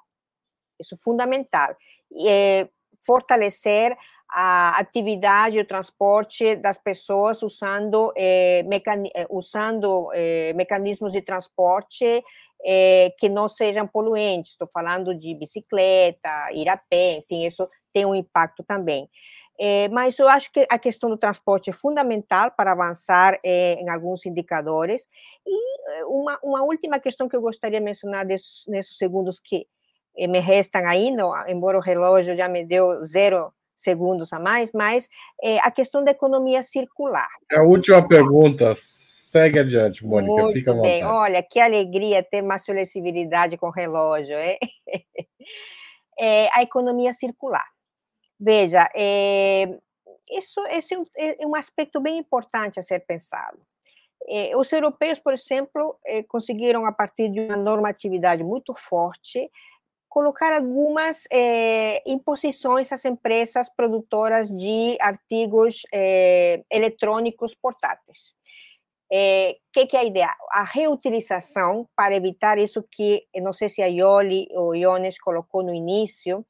[0.79, 1.75] Isso é fundamental.
[2.11, 2.69] E, eh,
[3.05, 3.97] fortalecer
[4.29, 8.63] a atividade o transporte das pessoas usando, eh,
[9.15, 12.23] eh, usando eh, mecanismos de transporte
[12.65, 14.51] eh, que não sejam poluentes.
[14.51, 19.09] Estou falando de bicicleta, ir a pé, enfim, isso tem um impacto também.
[19.59, 23.89] Eh, mas eu acho que a questão do transporte é fundamental para avançar eh, em
[23.89, 25.07] alguns indicadores.
[25.45, 29.67] E uma, uma última questão que eu gostaria de mencionar desses, nesses segundos que
[30.17, 35.07] me restam ainda, embora o relógio já me deu zero segundos a mais, mas
[35.41, 37.29] é, a questão da economia circular.
[37.51, 38.73] É a última pergunta.
[38.75, 40.33] Segue adiante, Mônica.
[40.33, 41.05] Muito Fica bem.
[41.05, 44.35] Olha, que alegria ter uma flexibilidade com relógio.
[44.35, 44.57] É?
[46.19, 47.65] é a economia circular.
[48.39, 49.77] Veja, é,
[50.31, 53.59] isso, esse é, é um aspecto bem importante a ser pensado.
[54.29, 59.49] É, os europeus, por exemplo, é, conseguiram, a partir de uma normatividade muito forte,
[60.09, 68.35] colocar algumas é, imposições às empresas produtoras de artigos é, eletrônicos portáteis.
[69.09, 70.35] O é, que, que, é a ideia?
[70.51, 75.73] A reutilização, para evitar isso que, não sei se a Ioli ou Iones colocou no
[75.73, 76.45] início,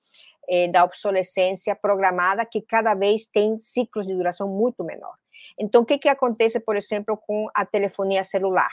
[0.71, 5.13] da obsolescência programada, que cada vez tem ciclos de duração muito menor.
[5.59, 8.71] Então, o que, que acontece, por exemplo, com a telefonia celular?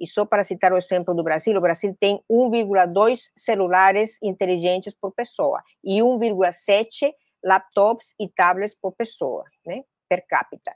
[0.00, 5.12] E só para citar o exemplo do Brasil, o Brasil tem 1,2 celulares inteligentes por
[5.12, 7.12] pessoa e 1,7
[7.44, 9.84] laptops e tablets por pessoa, né?
[10.10, 10.74] per capita.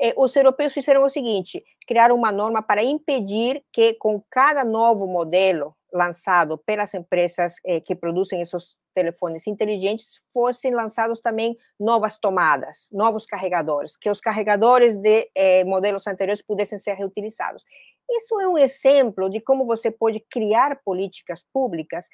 [0.00, 5.08] Eh, os europeus fizeram o seguinte: criaram uma norma para impedir que, com cada novo
[5.08, 12.88] modelo lançado pelas empresas eh, que produzem esses telefones inteligentes, fossem lançados também novas tomadas,
[12.92, 17.64] novos carregadores, que os carregadores de eh, modelos anteriores pudessem ser reutilizados.
[18.10, 22.08] Isso é um exemplo de como você pode criar políticas públicas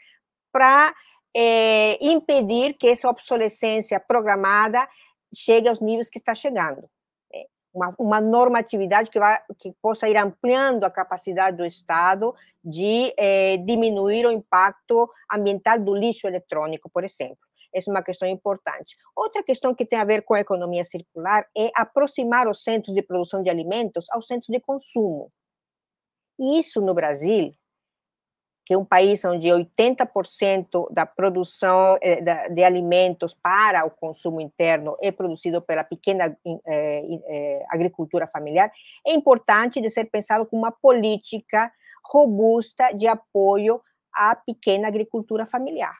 [0.50, 0.94] para
[1.34, 4.86] é, impedir que essa obsolescência programada
[5.34, 6.88] chegue aos níveis que está chegando.
[7.32, 7.44] Né?
[7.74, 13.56] Uma, uma, normatividade que, vai, que possa ir ampliando a capacidade do Estado de é,
[13.58, 17.38] diminuir o impacto ambiental do lixo eletrônico, por exemplo.
[17.74, 18.94] Essa é uma questão importante.
[19.16, 23.02] Outra questão que tem a ver com a economia circular é aproximar os centros de
[23.02, 25.32] produção de alimentos aos centros de consumo.
[26.42, 27.54] Isso no Brasil,
[28.66, 34.96] que é um país onde 80% da produção eh, de alimentos para o consumo interno
[35.00, 36.34] é produzido pela pequena
[36.66, 38.72] eh, eh, agricultura familiar,
[39.06, 41.72] é importante de ser pensado como uma política
[42.04, 43.80] robusta de apoio
[44.12, 45.96] à pequena agricultura familiar,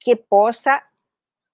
[0.00, 0.82] que possa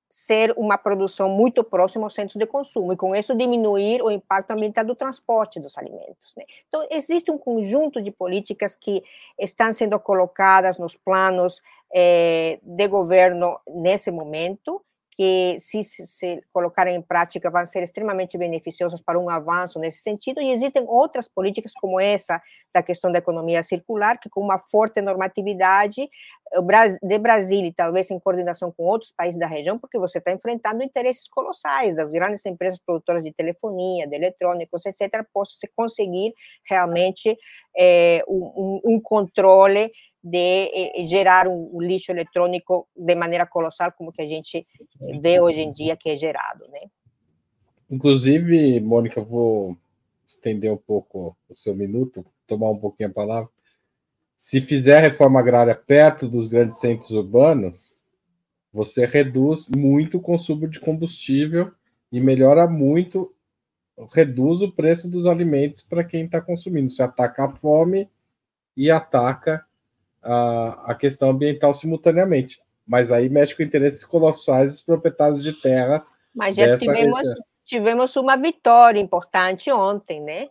[0.09, 4.53] ser uma produção muito próxima aos centros de consumo e com isso diminuir o impacto
[4.53, 6.35] ambiental do transporte dos alimentos.
[6.37, 6.45] Né?
[6.69, 9.03] Então existe um conjunto de políticas que
[9.39, 11.61] estão sendo colocadas nos planos
[11.95, 14.83] eh, de governo nesse momento
[15.19, 19.99] que, se, se, se colocarem em prática, vão ser extremamente beneficiosas para um avanço nesse
[19.99, 20.41] sentido.
[20.41, 22.41] E existem outras políticas, como essa
[22.73, 26.09] da questão da economia circular, que com uma forte normatividade
[27.03, 30.85] de Brasil e talvez em coordenação com outros países da região, porque você está enfrentando
[30.85, 36.33] interesses colossais das grandes empresas produtoras de telefonia, de eletrônicos, etc., possa se conseguir
[36.65, 37.37] realmente
[37.77, 39.91] é, um, um controle
[40.31, 44.67] de eh, gerar um, um, lixo eletrônico de maneira colossal, como que a gente
[45.21, 46.81] vê hoje em dia que é gerado, né?
[47.91, 49.77] Inclusive, Mônica, vou
[50.27, 53.49] estender um pouco o seu minuto, tomar um pouquinho a palavra.
[54.37, 57.99] Se fizer reforma agrária perto dos grandes centros urbanos,
[58.73, 61.73] você reduz muito o consumo de combustível
[62.13, 63.35] e melhora muito,
[64.13, 66.91] reduz o preço dos alimentos para quem está consumindo.
[66.91, 68.09] Você ataca a fome
[68.77, 69.67] e ataca
[70.23, 72.61] a, a questão ambiental simultaneamente.
[72.87, 76.07] Mas aí mexe com interesses colossais dos proprietários de terra.
[76.35, 77.29] Mas já tivemos,
[77.65, 80.49] tivemos uma vitória importante ontem, né?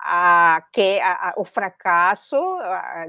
[0.00, 2.36] A, que a, a, o fracasso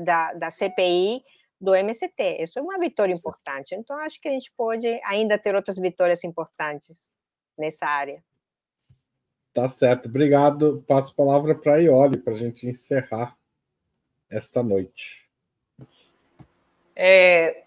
[0.03, 1.23] da, da CPI
[1.59, 2.37] do MST.
[2.39, 3.75] Isso é uma vitória importante.
[3.75, 7.09] Então, acho que a gente pode ainda ter outras vitórias importantes
[7.57, 8.23] nessa área.
[9.53, 10.07] Tá certo.
[10.07, 10.83] Obrigado.
[10.87, 13.37] Passo a palavra para a Ioli para a gente encerrar
[14.29, 15.24] esta noite.
[16.95, 17.63] É,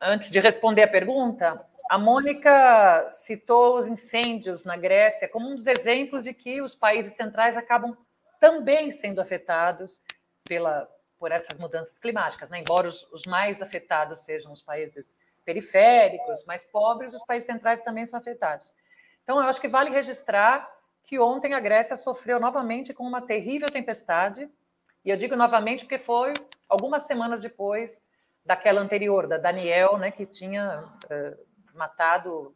[0.00, 5.66] antes de responder a pergunta, a Mônica citou os incêndios na Grécia como um dos
[5.66, 7.96] exemplos de que os países centrais acabam
[8.40, 10.00] também sendo afetados
[10.44, 10.88] pela,
[11.18, 12.60] por essas mudanças climáticas, né?
[12.60, 18.04] embora os, os mais afetados sejam os países periféricos, mais pobres, os países centrais também
[18.04, 18.72] são afetados.
[19.22, 20.68] Então, eu acho que vale registrar
[21.04, 24.50] que ontem a Grécia sofreu novamente com uma terrível tempestade,
[25.04, 26.32] e eu digo novamente porque foi
[26.68, 28.04] algumas semanas depois
[28.46, 32.54] daquela anterior, da Daniel, né, que tinha uh, matado,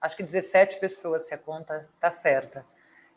[0.00, 2.66] acho que 17 pessoas, se a conta está certa.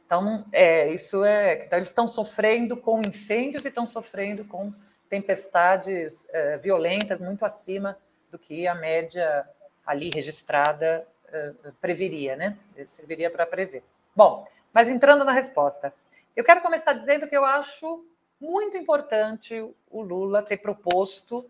[0.06, 1.64] Então, é, isso é.
[1.66, 4.74] Então, eles estão sofrendo com incêndios e estão sofrendo com
[5.10, 7.98] tempestades uh, violentas muito acima
[8.30, 9.48] do que a média
[9.86, 12.58] ali registrada uh, preveria, né?
[12.86, 13.84] Serviria para prever.
[14.16, 15.94] Bom, mas entrando na resposta,
[16.36, 18.06] eu quero começar dizendo que eu acho
[18.40, 19.54] muito importante
[19.90, 21.50] o Lula ter proposto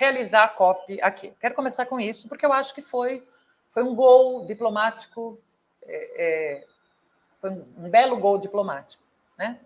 [0.00, 1.30] realizar a COP aqui.
[1.38, 3.22] Quero começar com isso, porque eu acho que foi,
[3.68, 5.38] foi um gol diplomático,
[5.82, 6.66] é, é,
[7.36, 9.02] foi um belo gol diplomático.
[9.36, 9.60] Né?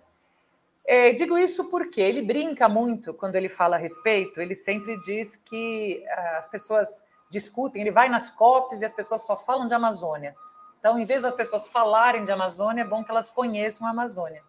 [0.85, 5.37] É, digo isso porque ele brinca muito quando ele fala a respeito, ele sempre diz
[5.37, 6.05] que
[6.37, 10.35] as pessoas discutem, ele vai nas COPs e as pessoas só falam de Amazônia.
[10.81, 14.43] Então, em vez das pessoas falarem de Amazônia, é bom que elas conheçam a Amazônia.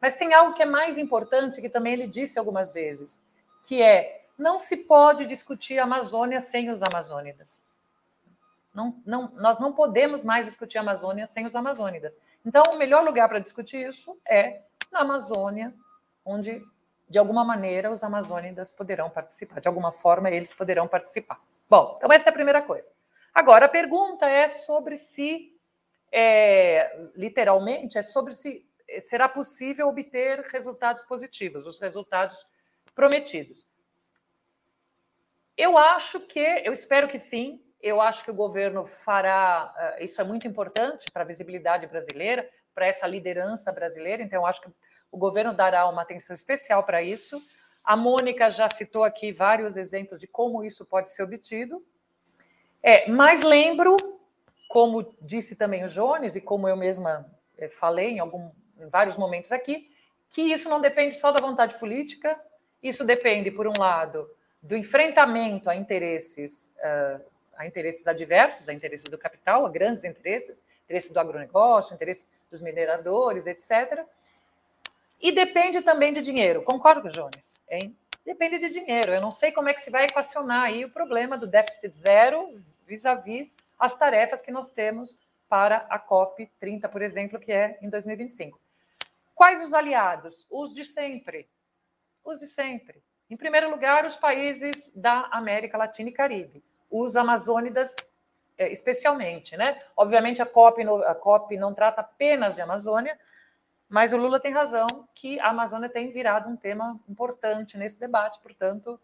[0.00, 3.20] Mas tem algo que é mais importante, que também ele disse algumas vezes,
[3.64, 7.60] que é não se pode discutir a Amazônia sem os amazônidas.
[8.74, 12.18] Não, não, nós não podemos mais discutir a Amazônia sem os amazônidas.
[12.44, 15.74] Então, o melhor lugar para discutir isso é na Amazônia,
[16.24, 16.64] onde,
[17.08, 19.60] de alguma maneira, os amazônidas poderão participar.
[19.60, 21.40] De alguma forma, eles poderão participar.
[21.68, 22.92] Bom, então essa é a primeira coisa.
[23.34, 25.54] Agora, a pergunta é sobre se,
[26.10, 28.66] é, literalmente, é sobre se
[29.00, 32.44] será possível obter resultados positivos, os resultados
[32.92, 33.69] prometidos.
[35.60, 40.18] Eu acho que, eu espero que sim, Eu acho que o governo fará, uh, isso
[40.20, 44.70] é muito importante para a visibilidade brasileira, para essa liderança brasileira, então eu acho que
[45.12, 47.42] o governo dará uma atenção especial para isso.
[47.84, 51.84] A Mônica já citou aqui vários exemplos de como isso pode ser obtido.
[52.82, 53.96] É, mas lembro,
[54.66, 57.26] como disse também o Jones e como eu mesma
[57.58, 59.90] é, falei em, algum, em vários momentos aqui,
[60.30, 62.38] que isso não depende só da vontade política,
[62.82, 64.26] isso depende, por um lado,
[64.62, 67.24] do enfrentamento a interesses, uh,
[67.56, 72.60] a interesses adversos, a interesses do capital, a grandes interesses, interesse do agronegócio, interesse dos
[72.60, 74.04] mineradores, etc.
[75.20, 76.62] E depende também de dinheiro.
[76.62, 77.96] Concordo Jones, hein?
[78.24, 79.12] Depende de dinheiro.
[79.12, 82.60] Eu não sei como é que se vai equacionar aí o problema do déficit zero
[82.86, 85.18] vis-à-vis -vis as tarefas que nós temos
[85.48, 88.60] para a COP 30, por exemplo, que é em 2025.
[89.34, 90.46] Quais os aliados?
[90.50, 91.48] Os de sempre.
[92.22, 93.02] Os de sempre.
[93.30, 97.94] Em primeiro lugar, os países da América Latina e Caribe, os amazônidas
[98.58, 99.78] é, especialmente, né?
[99.96, 103.18] Obviamente a COP, a COP não trata apenas de Amazônia,
[103.88, 108.38] mas o Lula tem razão que a Amazônia tem virado um tema importante nesse debate,
[108.40, 109.00] portanto,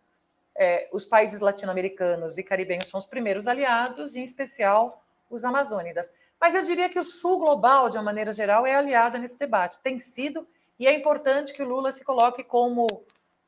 [0.54, 6.12] é, os países latino-americanos e caribenhos são os primeiros aliados, e em especial os amazônidas.
[6.40, 9.80] Mas eu diria que o Sul global, de uma maneira geral, é aliada nesse debate,
[9.80, 10.46] tem sido,
[10.78, 12.86] e é importante que o Lula se coloque como,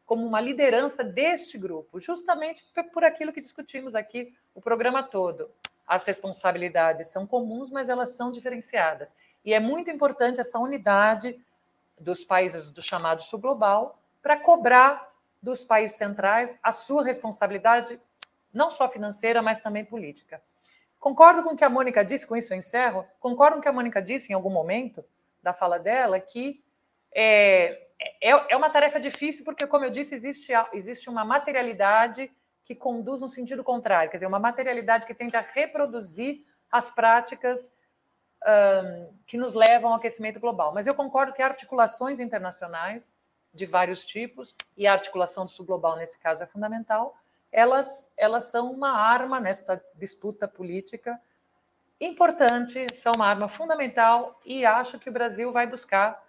[0.08, 5.48] como uma liderança deste grupo, justamente por aquilo que discutimos aqui o programa todo
[5.88, 9.16] as responsabilidades são comuns, mas elas são diferenciadas.
[9.42, 11.40] E é muito importante essa unidade
[11.98, 15.10] dos países do chamado sul global para cobrar
[15.42, 17.98] dos países centrais a sua responsabilidade,
[18.52, 20.42] não só financeira, mas também política.
[21.00, 23.68] Concordo com o que a Mônica disse, com isso eu encerro, concordo com o que
[23.68, 25.02] a Mônica disse em algum momento
[25.42, 26.62] da fala dela, que
[27.14, 32.30] é, é, é uma tarefa difícil, porque, como eu disse, existe, existe uma materialidade
[32.62, 37.72] que conduz no sentido contrário, quer dizer, uma materialidade que tende a reproduzir as práticas
[38.46, 40.72] um, que nos levam ao aquecimento global.
[40.74, 43.10] Mas eu concordo que articulações internacionais
[43.54, 47.16] de vários tipos, e a articulação do sul global, nesse caso, é fundamental,
[47.50, 51.18] elas, elas são uma arma nesta disputa política
[51.98, 56.22] importante, são uma arma fundamental, e acho que o Brasil vai buscar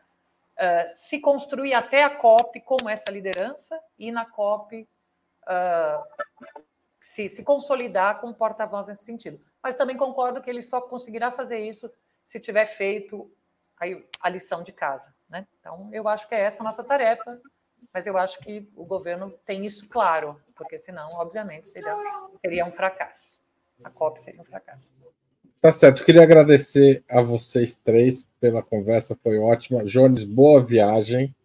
[0.60, 4.88] uh, se construir até a COP como essa liderança, e na COP
[5.44, 6.26] uh,
[7.00, 9.40] se, se consolidar como porta-voz nesse sentido.
[9.64, 11.92] Mas também concordo que ele só conseguirá fazer isso
[12.26, 13.32] se tiver feito
[13.80, 13.86] a,
[14.22, 15.14] a lição de casa.
[15.28, 15.48] Né?
[15.60, 17.42] Então, eu acho que é essa a nossa tarefa,
[17.94, 21.96] mas eu acho que o governo tem isso claro, porque senão, obviamente, seria,
[22.34, 23.40] seria um fracasso.
[23.84, 24.94] A COP seria um fracasso.
[25.62, 26.06] Tá certo.
[26.06, 29.84] Queria agradecer a vocês três pela conversa, foi ótima.
[29.84, 31.36] Jones, boa viagem.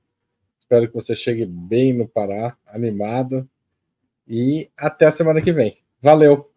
[0.60, 3.48] Espero que você chegue bem no Pará, animado.
[4.26, 5.78] E até a semana que vem.
[6.00, 6.48] Valeu.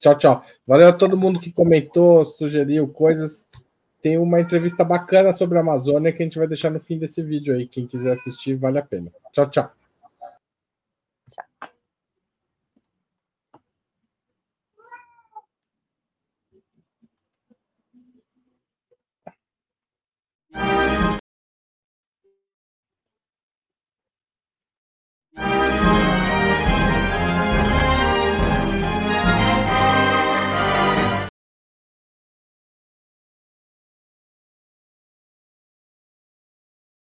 [0.00, 0.44] Tchau, tchau.
[0.66, 3.44] Valeu a todo mundo que comentou, sugeriu coisas.
[4.02, 7.22] Tem uma entrevista bacana sobre a Amazônia que a gente vai deixar no fim desse
[7.22, 7.66] vídeo aí.
[7.66, 9.12] Quem quiser assistir, vale a pena.
[9.32, 9.83] Tchau, tchau.